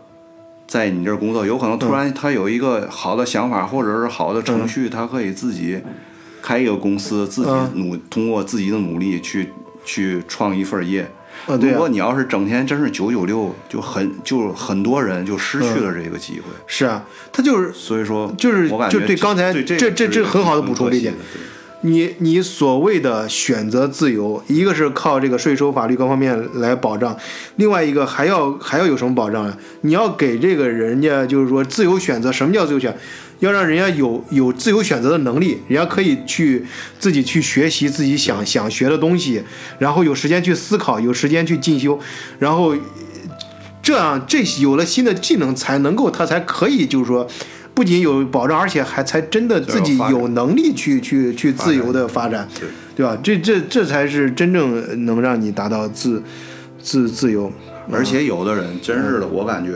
[0.67, 5.81] 在你这儿工作，有可能突然他有一个好的想法或者是好的程序，他可以自己
[6.43, 9.51] 开一个公司，自己努通过自己的努力去
[9.85, 11.11] 去创一份业。
[11.47, 16.45] 如果你要是整天真是九九六，就很就很多人就失去了这个机会。
[16.67, 21.15] 是啊，他就是所以说就是就对刚才这这这很好的补充这一点。
[21.83, 27.17] 你你所谓的选择自由，一个是靠这个税收、法律各方面来保障，
[27.57, 29.57] 另外一个还要还要有什么保障啊？
[29.81, 32.95] 你要给这个人家就是说自由选择，什么叫自由选？
[33.41, 36.65] 要让人家有有自由选择的能力，人家可以去
[36.99, 39.43] 自己去学习自己想想学的东西，
[39.79, 41.99] 然后有时间去思考，有时间去进修，
[42.39, 42.75] 然后
[43.83, 47.29] 这样这有了新的技能，才能够他才可以就是说。
[47.73, 53.17] 不仅有保障，而且还才真的自己有能力去去去自由的发展，对对吧？
[53.23, 56.23] 这这这才是真正能让你达到自
[56.83, 57.51] 自自由。
[57.91, 59.73] 而且有的人真是的，我感觉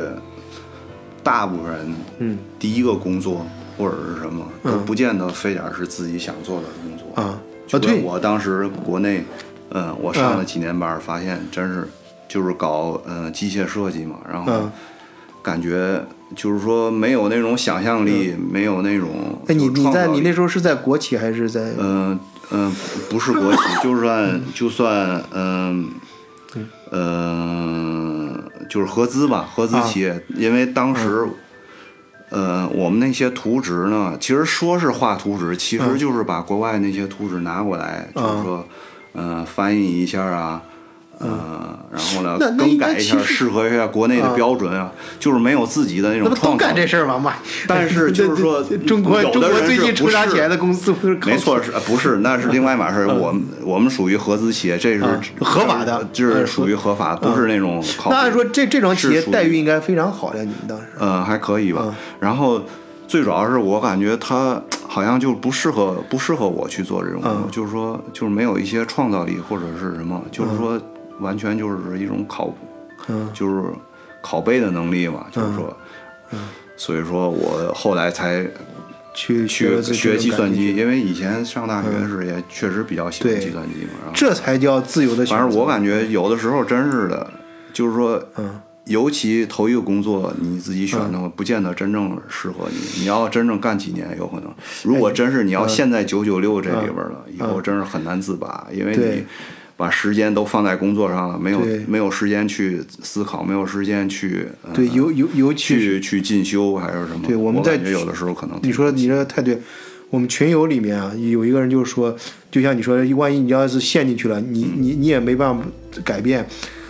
[1.25, 2.39] 大部分人，嗯。
[2.59, 3.45] 第一个工作
[3.77, 7.21] 或者是什么，都嗯不见得非得是自己想做的工作。
[7.21, 7.41] 啊。
[7.67, 7.97] 就啊，对。
[7.97, 9.25] 跟，我当时国内，
[9.71, 11.89] 嗯，我上了几年班，发现真是
[12.29, 14.71] 就是搞嗯机械设计嘛，然后嗯。
[15.43, 16.03] 感觉
[16.35, 19.11] 就是说没有那种想象力，没有那种
[19.47, 21.75] 哎，你你在你那时候是在国企还是在？
[21.79, 22.19] 嗯
[22.51, 22.75] 嗯，
[23.11, 25.91] 不是国企，就算就算嗯
[26.93, 28.14] 嗯，
[28.75, 31.25] 就是合资吧，合资企业，因为当时。
[32.31, 38.67] 呃，我们那些图纸呢，其实说是画图纸，其实就是把国外那些图纸拿过来，就是说，
[39.13, 40.61] 呃，翻译一下啊，
[41.25, 47.19] 呃，然后呢更改一下，适合一下国内的标准啊，就是没有自己的那种创造干这事儿吗？
[47.23, 47.33] 妈，
[47.67, 52.17] 但是就是说中国中国最近挣大是钱的公司不是没错，是呃不是？
[52.19, 53.09] 那是另外一码事儿。
[53.15, 58.11] 我们我们属于合资企业，这是嗯合法的就是属于合法，不是那种靠。
[58.11, 60.85] 那按说这这种企业待遇应该非常好呀，你们当时。
[61.01, 61.95] 嗯还可以嗯吧。
[62.21, 62.63] 然后
[63.07, 70.81] 最主要是我感觉他好像就不适合不适合我去做这种工作，嗯就是说就是没有一些创造力或者是什么，就是说
[71.21, 72.51] 完全就是一种拷，
[73.09, 73.63] 嗯就是
[74.23, 75.77] 拷贝的能力嘛，就是说。
[76.77, 78.45] 所以说我后来才
[79.15, 83.91] 去学学计算机，因为以前上大学时也确实比较喜欢计算机嘛。
[84.03, 85.25] 然后这才叫自由的。
[85.27, 87.31] 反正我感觉有的时候真是的，
[87.73, 93.03] 就是说，嗯，尤其头一个工作你自己选的话，不见得真正适合你。
[93.03, 94.53] 你要真正干几年，有可能。
[94.83, 99.25] 如果真是你要现在九九六这里边了，以后真是很难自拔，因为你
[99.85, 107.21] 把时间都放在工作上了，没有没有时间去思考，没有时间去呃对尤尤尤其是去去进修还是什么。
[107.27, 109.61] 对我们在有的时候可能你说你这太对，
[110.09, 112.17] 我们群友里面啊，有一个人就是说，
[112.51, 115.63] 就像你说的，万一你要是陷进去了，你你你也没办法
[116.03, 116.47] 改变，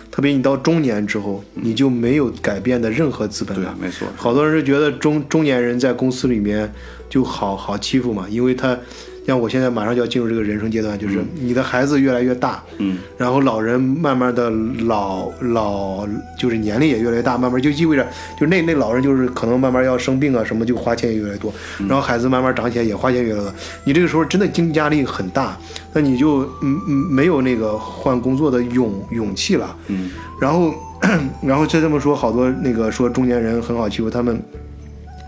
[0.09, 3.75] 特别你到中年之后，你就没有改变的任何资本了。
[3.77, 4.07] 对没错。
[4.15, 6.73] 好多人是觉得中中年人在公司里面
[7.09, 8.79] 就好好欺负嘛，因为他
[9.25, 14.49] 像我现在马上就要进入这个人生阶段，就是你的孩子越来越大，嗯，然后老人慢慢的
[14.85, 16.07] 老老
[16.37, 18.07] 就是年龄也越来越大，慢慢就意味着
[18.39, 23.53] 就那那老人就是可能慢慢要生病啊什么，就花钱也越来越多，然后孩子慢慢长起来也花钱越来越多，
[23.83, 25.57] 你这个时候真的经济压力很大，
[25.91, 30.73] 那你就嗯嗯没有那个换工作的勇勇气了，嗯，然后
[31.41, 34.39] 然后再这么说，好多那个说中年人很好欺负，他们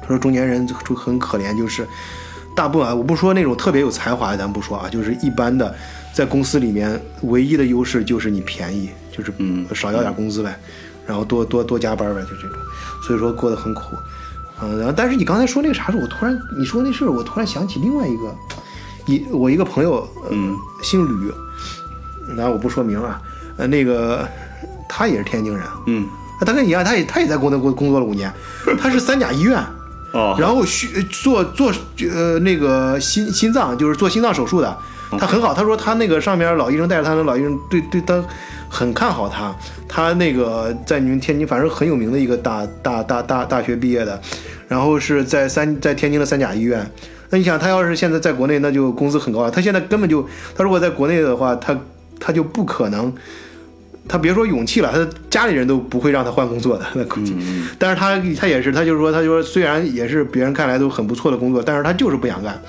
[0.08, 1.86] 说中年人就很可怜，就是
[2.58, 5.72] 大部分啊我不说那种特别有才华的，咱不说啊，就是一般的，
[6.12, 9.64] 在公司里面唯一的优势就是你便宜，就是嗯。
[9.76, 10.60] 少要点工资呗，
[11.06, 12.58] 然后多多多加班呗，就这种，
[13.06, 13.96] 所以说过得很苦。
[14.60, 18.36] 嗯，然后但是你刚才说那个啥时候，我突然你说那事儿，我突然想起另外一个，
[19.06, 21.32] 一我一个朋友，呃、嗯姓吕，
[22.36, 23.22] 那我不说名啊，
[23.58, 24.28] 呃，那个
[24.90, 26.08] 他也是天津人，嗯。
[26.40, 28.32] 他跟你一样，他也他也在工作工作了五年，
[28.80, 29.60] 他是三甲医院，
[30.14, 31.72] 哦，然后需做做
[32.14, 34.78] 呃那个心心脏就是做心脏手术的，
[35.20, 35.54] 他很好。
[35.54, 38.24] 他说他那个上面老医生带着他，那老医生对对他
[38.70, 39.54] 很看好他。
[39.88, 44.20] 他那个在你们天津反正很有名的一个大大大大大学毕业的，
[44.68, 46.90] 然后是在三在天津的三甲医院。
[47.30, 49.52] 那你想他要是现在在国内，那就工资很高了。
[49.52, 51.78] 他现在根本就他如果在国内的话，他
[52.20, 53.14] 他就不可能。
[54.08, 57.36] 他别说勇气了，他家里人都不会让他换工作的，那估计。
[57.38, 62.60] 嗯但是他他也是，他就是说，他就说虽然也是别人看来都很不错的工作，但是他就是不想干，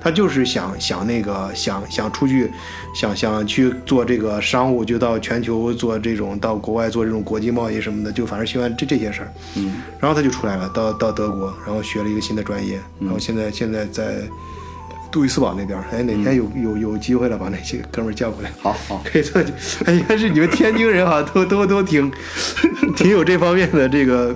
[0.00, 2.50] 他就是想想那个想想出去，
[2.94, 9.32] 想想去做这个商务，就到全球做这种到国外做这种国际贸易什么的，就反正喜欢这这些事儿。
[9.56, 14.22] 嗯然后他就出来了，到到德国，然后学了一个新的专业，然后现在现在在
[15.10, 15.84] 杜伊斯堡那边儿。
[15.92, 18.50] 哎，哪天有有有机会了，把那些哥们儿叫过来。
[18.60, 19.42] 好好， 可以做，
[19.86, 22.10] 哎，应该是你们天津人哈，都都都挺
[22.96, 24.34] 挺有这方面的这个，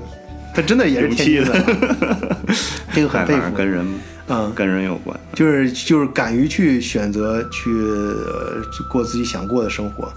[0.55, 2.47] 他真的也是天津的，
[2.93, 3.51] 这个很佩服。
[3.57, 3.87] 跟人
[4.29, 5.19] 嗯，跟人有关。
[5.35, 10.13] 就是就是敢于去选择去、呃、去过自己想过的生活。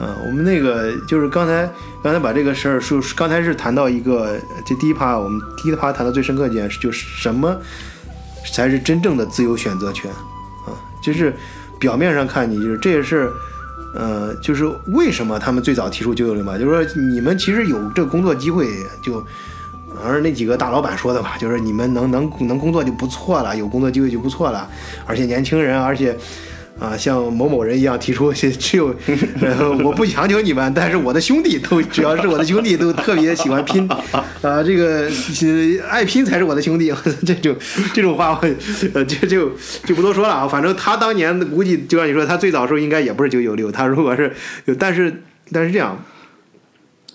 [0.00, 1.68] 嗯，我们那个就是刚才
[2.02, 7.56] 刚才把这个事儿说，刚才是谈到一个这第一趴，我们第一趴谈到最深刻一件事，就是什么
[8.52, 10.10] 才是真正的自由选择权
[10.66, 10.72] 啊？
[11.00, 11.34] 就是
[11.78, 13.30] 表面上看你就是这也是。
[13.94, 16.58] 呃，就是为什么他们最早提出九九六嘛？
[16.58, 18.66] 就是说你们其实有这工作机会，
[19.00, 19.18] 就
[20.02, 24.68] 反正那几个大老板说的吧，就是你们能能能工作就不错了，有工作机会就不错了，
[25.06, 26.16] 而且年轻人，而且
[26.78, 28.94] 啊，像某某人一样提出，只有，
[29.40, 33.88] 呃，我不强求你们，但是我的兄弟都，只要是我的兄弟都特别喜欢拼，
[34.42, 35.10] 啊，这个
[35.88, 36.92] 爱拼才是我的兄弟，
[37.26, 37.56] 这种
[37.92, 38.40] 这种话，
[38.94, 39.50] 呃，就就
[39.84, 40.46] 就不多说了啊。
[40.46, 44.32] 反正他当年估计就像你说，他最早时候应该也不是九九六，他如果是，
[44.78, 46.00] 但是但是这样，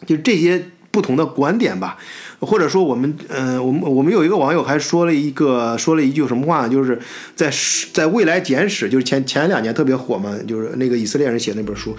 [0.06, 0.62] 就这些
[0.94, 1.98] 不同的观点吧。
[2.40, 6.70] 或者说我们，嗯，我们我们有一个网友还说了一个说了一句什么话呢？
[6.70, 7.00] 就是
[7.36, 7.50] 在
[7.94, 11.96] 在未来简史，就是前前两年特别火嘛，就是那个以色列人写那本书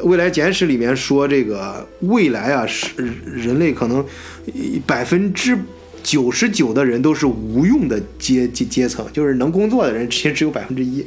[0.04, 2.90] 《未来简史》里面说，这个未来啊，是
[3.24, 4.04] 人类可能
[4.86, 5.56] 百分之
[6.02, 11.02] 九十九的人都是无用的阶阶阶层，就是能工作的人其实只有百分之一。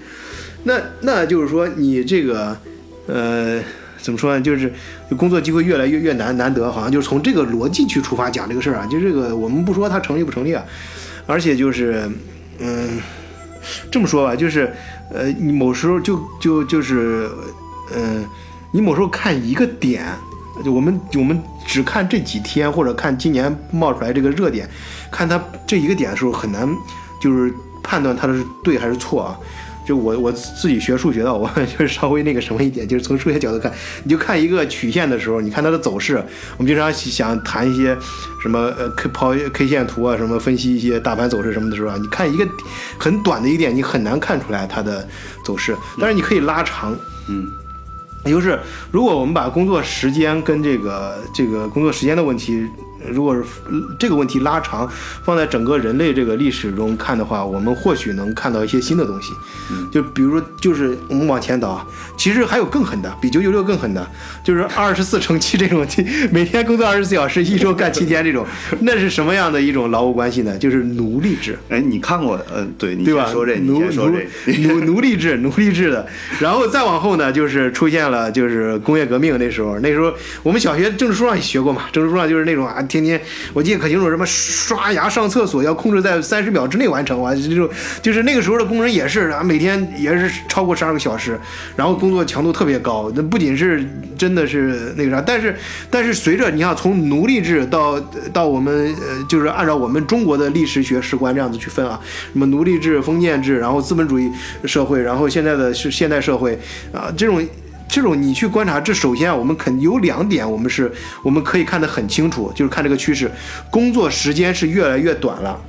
[0.64, 2.58] 那那就是说你这个，
[3.06, 3.62] 呃。
[4.06, 4.40] 怎么说呢？
[4.40, 4.72] 就是
[5.18, 8.86] 工作机会越来越越难难得，好像就是从这个逻辑去出发讲这个事儿啊。
[8.86, 10.64] 就这个，我们不说它成立不成立啊，
[11.26, 12.08] 而且就是，
[12.60, 13.02] 嗯，
[13.90, 14.72] 这么说吧，就是
[15.12, 17.28] 呃，你某时候就就就是，
[17.96, 18.24] 嗯，
[18.72, 20.06] 你某时候看一个点，
[20.64, 24.70] 就我们我们只看这几天或者看今年冒出来这个热点，
[25.10, 26.70] 看它这一个点的时候，很难
[27.20, 27.52] 就是
[27.82, 29.40] 判断它的是对还是错啊。
[29.86, 33.72] 就我我自己学数学的， 我就是稍微那个什么一点，就是从数学角度看，
[34.04, 36.16] 你就看一个曲线的时候，你看它的走势。
[36.58, 37.96] 我们经常想谈一些
[38.42, 42.48] 什么呃 K 抛 K 线图啊，什么分析一些大盘走势什么的时候啊，你看一个
[42.98, 45.08] 很短的一点，你很难看出来它的
[45.46, 45.76] 走势。
[46.00, 46.98] 但是你可以拉长，
[47.30, 47.48] 嗯，
[48.26, 48.60] 也就是
[48.92, 52.68] 如果我们把工作时间跟这个这个工作时间的问题。
[53.12, 53.44] 如果是
[53.98, 54.90] 这个问题拉长，
[55.24, 59.34] 放在整个人类这个历史中看的话，我们或许能看到一些新的东西。
[59.92, 61.86] 就比如，就是我们往前倒，
[62.18, 64.08] 其实还有更狠的，比九九六更狠的，
[64.44, 65.86] 就是 二十四乘七这种，
[66.32, 68.46] 每天工作二十四小时，一周干七天这种，
[68.82, 70.58] 那是什么样的一种劳务关系呢？
[70.58, 71.58] 就是奴隶制。
[71.70, 72.40] 哎，你看过？
[72.54, 73.26] 呃，对，对吧？
[73.32, 76.06] 说这，你先说这奴奴隶制，奴隶制的。
[76.40, 82.82] 然后再往后呢，就是出现了，就是工业革命那时候，那时候我们小学政治书上也学过嘛，政治书上就是那种啊。
[83.04, 83.22] 天天
[83.54, 87.34] 我记得可清楚，什么刷牙、上厕所要控制在三十秒之内完成啊！
[87.36, 87.70] 这种
[88.02, 91.40] 就是那个时候的工人也是啊，每天也是超过十二个小时，
[91.76, 93.12] 然后工作强度特别高。
[93.16, 93.86] 那不仅是
[94.18, 95.56] 真的是那个啥，但是
[95.90, 98.00] 但是随着你看从奴隶制到
[98.32, 102.00] 到我们呃，就是按照我们中国的历史学史观这样子去分啊，
[102.32, 104.30] 什么奴隶制、封建制，然后资本主义
[104.66, 106.58] 社会，然后现在的是现代社会
[106.94, 107.46] 啊，这种。
[107.88, 110.92] 这种你去观察，这首先啊我们肯有两点，我们是
[111.24, 113.32] 我们可以看得很清楚，就是看这个趋势，
[113.70, 115.60] 工作时间是越来越短了，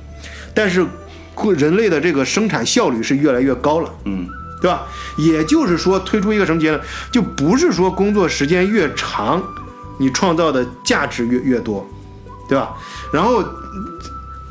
[0.53, 0.85] 但是
[1.57, 4.27] 人类的这个生产效率是越来越高了，嗯，
[4.61, 4.85] 对吧？
[5.17, 9.41] 也就是说，推出一个什么结论，就不是说工作时间越长，
[9.97, 11.87] 你创造的价值越越多，
[12.49, 12.75] 对吧？
[13.13, 13.43] 然后。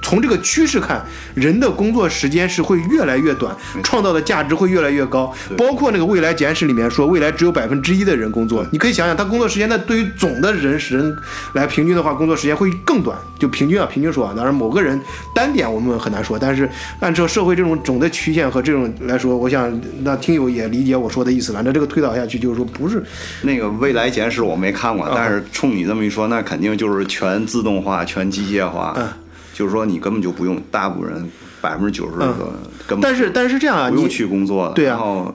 [0.07, 1.05] 从这个趋势看，
[1.35, 3.53] 人的工作时间是会越来越短，
[3.83, 5.35] 创造的价值会越来越高。
[5.57, 8.65] 包括那个未来简史里面说，未来只有百分之一的人工作。
[8.71, 11.17] 你可以想想，他工作时间，那对于总的人人
[11.55, 13.19] 来平均的话，工作时间会更短。
[13.37, 15.01] 就平均啊，平均说啊，当然某个人
[15.35, 16.39] 单点我们很难说。
[16.39, 21.61] 但是按照社会这种总的曲线和这种来说，我想那听友也理解我说的意思了。
[21.65, 23.03] 那这个推导下去，就是说不是
[23.43, 28.95] 那个未来简史我没看过，但是冲你这么一说，那肯定就是全自动化、全机械化。
[28.97, 29.09] 嗯。
[29.57, 31.31] 就是说，你根本就不用，大部分人
[31.63, 32.27] 百分之九十的
[32.87, 33.01] 根本。
[33.01, 35.35] 但是但是这样啊，不用去工作，对然后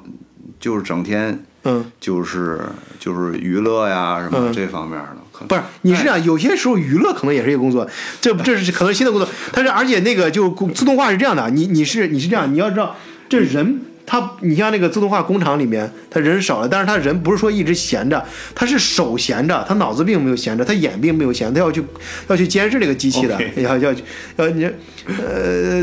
[0.60, 2.62] 就是整天，嗯，就是
[3.00, 5.18] 就是娱乐呀什么这方面的。
[5.32, 7.90] 可能不是，你是这样，有些时候娱乐可能也是一个工作，
[8.22, 9.28] 这这是可能新的工作。
[9.52, 12.96] 但是而且那个就自动化是这样的，你你是你是这样，你要知道
[13.28, 13.82] 这人。
[14.12, 18.22] 他，你像那个自动化工厂里面，他人少了，但是他人不是说一直闲着，
[18.54, 21.82] 他是手闲着，他脑子并没有闲着，他眼并没有闲，他要去
[22.28, 23.96] 要去监视这个机器的， 要要
[24.36, 24.66] 要你，
[25.06, 25.82] 呃，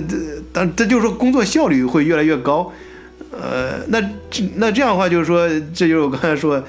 [0.53, 2.71] 但这就是说工作效率会越来越高，
[3.31, 3.99] 呃，那
[4.31, 6.63] 这那这样的话就是说，这就是我刚才说，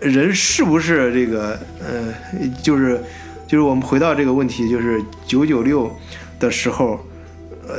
[0.00, 2.14] 人是不是这个，呃，
[2.62, 2.98] 就是
[3.46, 5.94] 就是我们回到这个问题，就是九九六
[6.40, 6.98] 的时候，
[7.68, 7.74] 呃，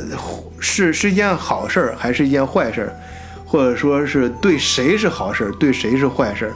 [0.60, 2.96] 是是一件好事儿还是一件坏事儿？
[3.46, 6.54] 或者说是对谁是好事儿，对谁是坏事儿，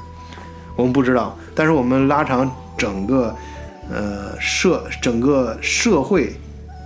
[0.75, 1.37] 我们不知道。
[1.53, 3.35] 但是我们拉长整个，
[3.91, 6.33] 呃社整个社会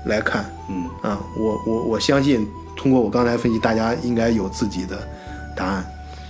[0.05, 4.97] 来看，嗯啊，我我我相信，通过我刚才分析，大家应该有自己的
[5.55, 5.85] 答案，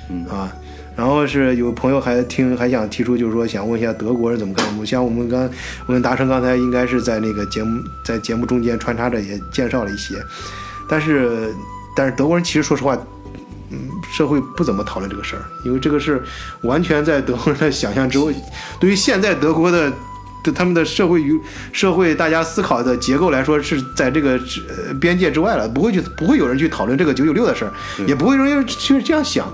[0.09, 0.53] 嗯啊。
[0.95, 4.85] 然后是有朋友还听还想提出，就是说想问一下德国人怎么看。
[4.85, 5.49] 像我们刚
[5.87, 10.15] 我跟达成刚才应该是在那个节目在节目中间穿插着也介绍了一些，
[10.87, 11.51] 但是
[11.95, 12.95] 但是德国人其实说实话。
[14.11, 16.23] 社会不怎么讨论这个事儿，因为这个是
[16.61, 18.33] 完全在德国人的想象之外。
[18.79, 19.91] 对于现在德国的
[20.53, 21.39] 他们的社会与
[21.71, 24.31] 社会大家思考的结构来说是在这个
[24.67, 27.71] 呃边界之外了，不会去不会有人去讨论这个九九六的事儿，
[28.05, 29.47] 也不会有人去这样想。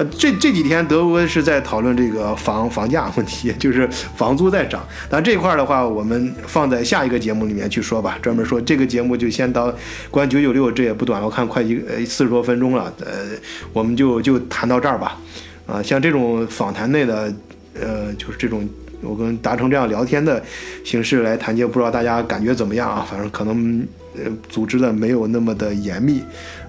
[0.00, 3.86] 呃，这这几天德国是在讨论这个房房价问题， 就是
[4.16, 4.82] 房租在涨。
[5.10, 9.70] 但这块儿的话，我们放在下一个节目里面去说吧，专门说这个节目就先到
[10.10, 13.26] 关九九六，这也不短了，我看快一呃四十多分钟了，呃，
[13.74, 15.18] 我们就就谈到这儿吧。
[15.66, 17.30] 啊，像这种访谈类的，
[17.78, 18.66] 呃，就是这种
[19.02, 20.42] 我跟达成这样聊天的
[20.82, 23.06] 形式来谈就，不知道大家感觉怎么样啊？
[23.06, 23.86] 反正可能
[24.16, 26.22] 呃组织的没有那么的严密，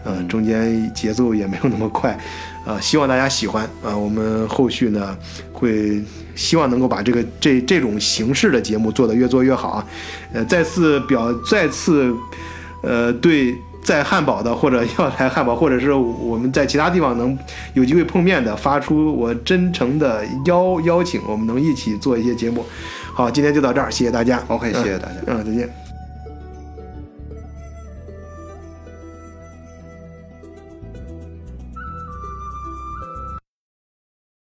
[0.05, 2.17] 嗯、中间节奏也没有那么快，
[2.65, 5.17] 呃、希望大家喜欢啊、我们后续呢
[5.51, 6.01] 会
[6.35, 9.87] 希望能够把这个这这种形式的节目做得越做越好啊。
[10.33, 12.13] 呃，再次表再次
[12.83, 13.55] 呃对。
[13.83, 17.35] 在汉堡的，或者要来汉堡，或者是我们在其他地方能
[17.73, 22.63] 有机会碰面的，发出我真诚的邀邀请，我们能一起做一些节目。
[23.11, 24.39] 好，今天就到这儿，谢谢大家。
[24.49, 25.15] OK，谢谢大家。
[25.25, 25.80] 嗯，再见。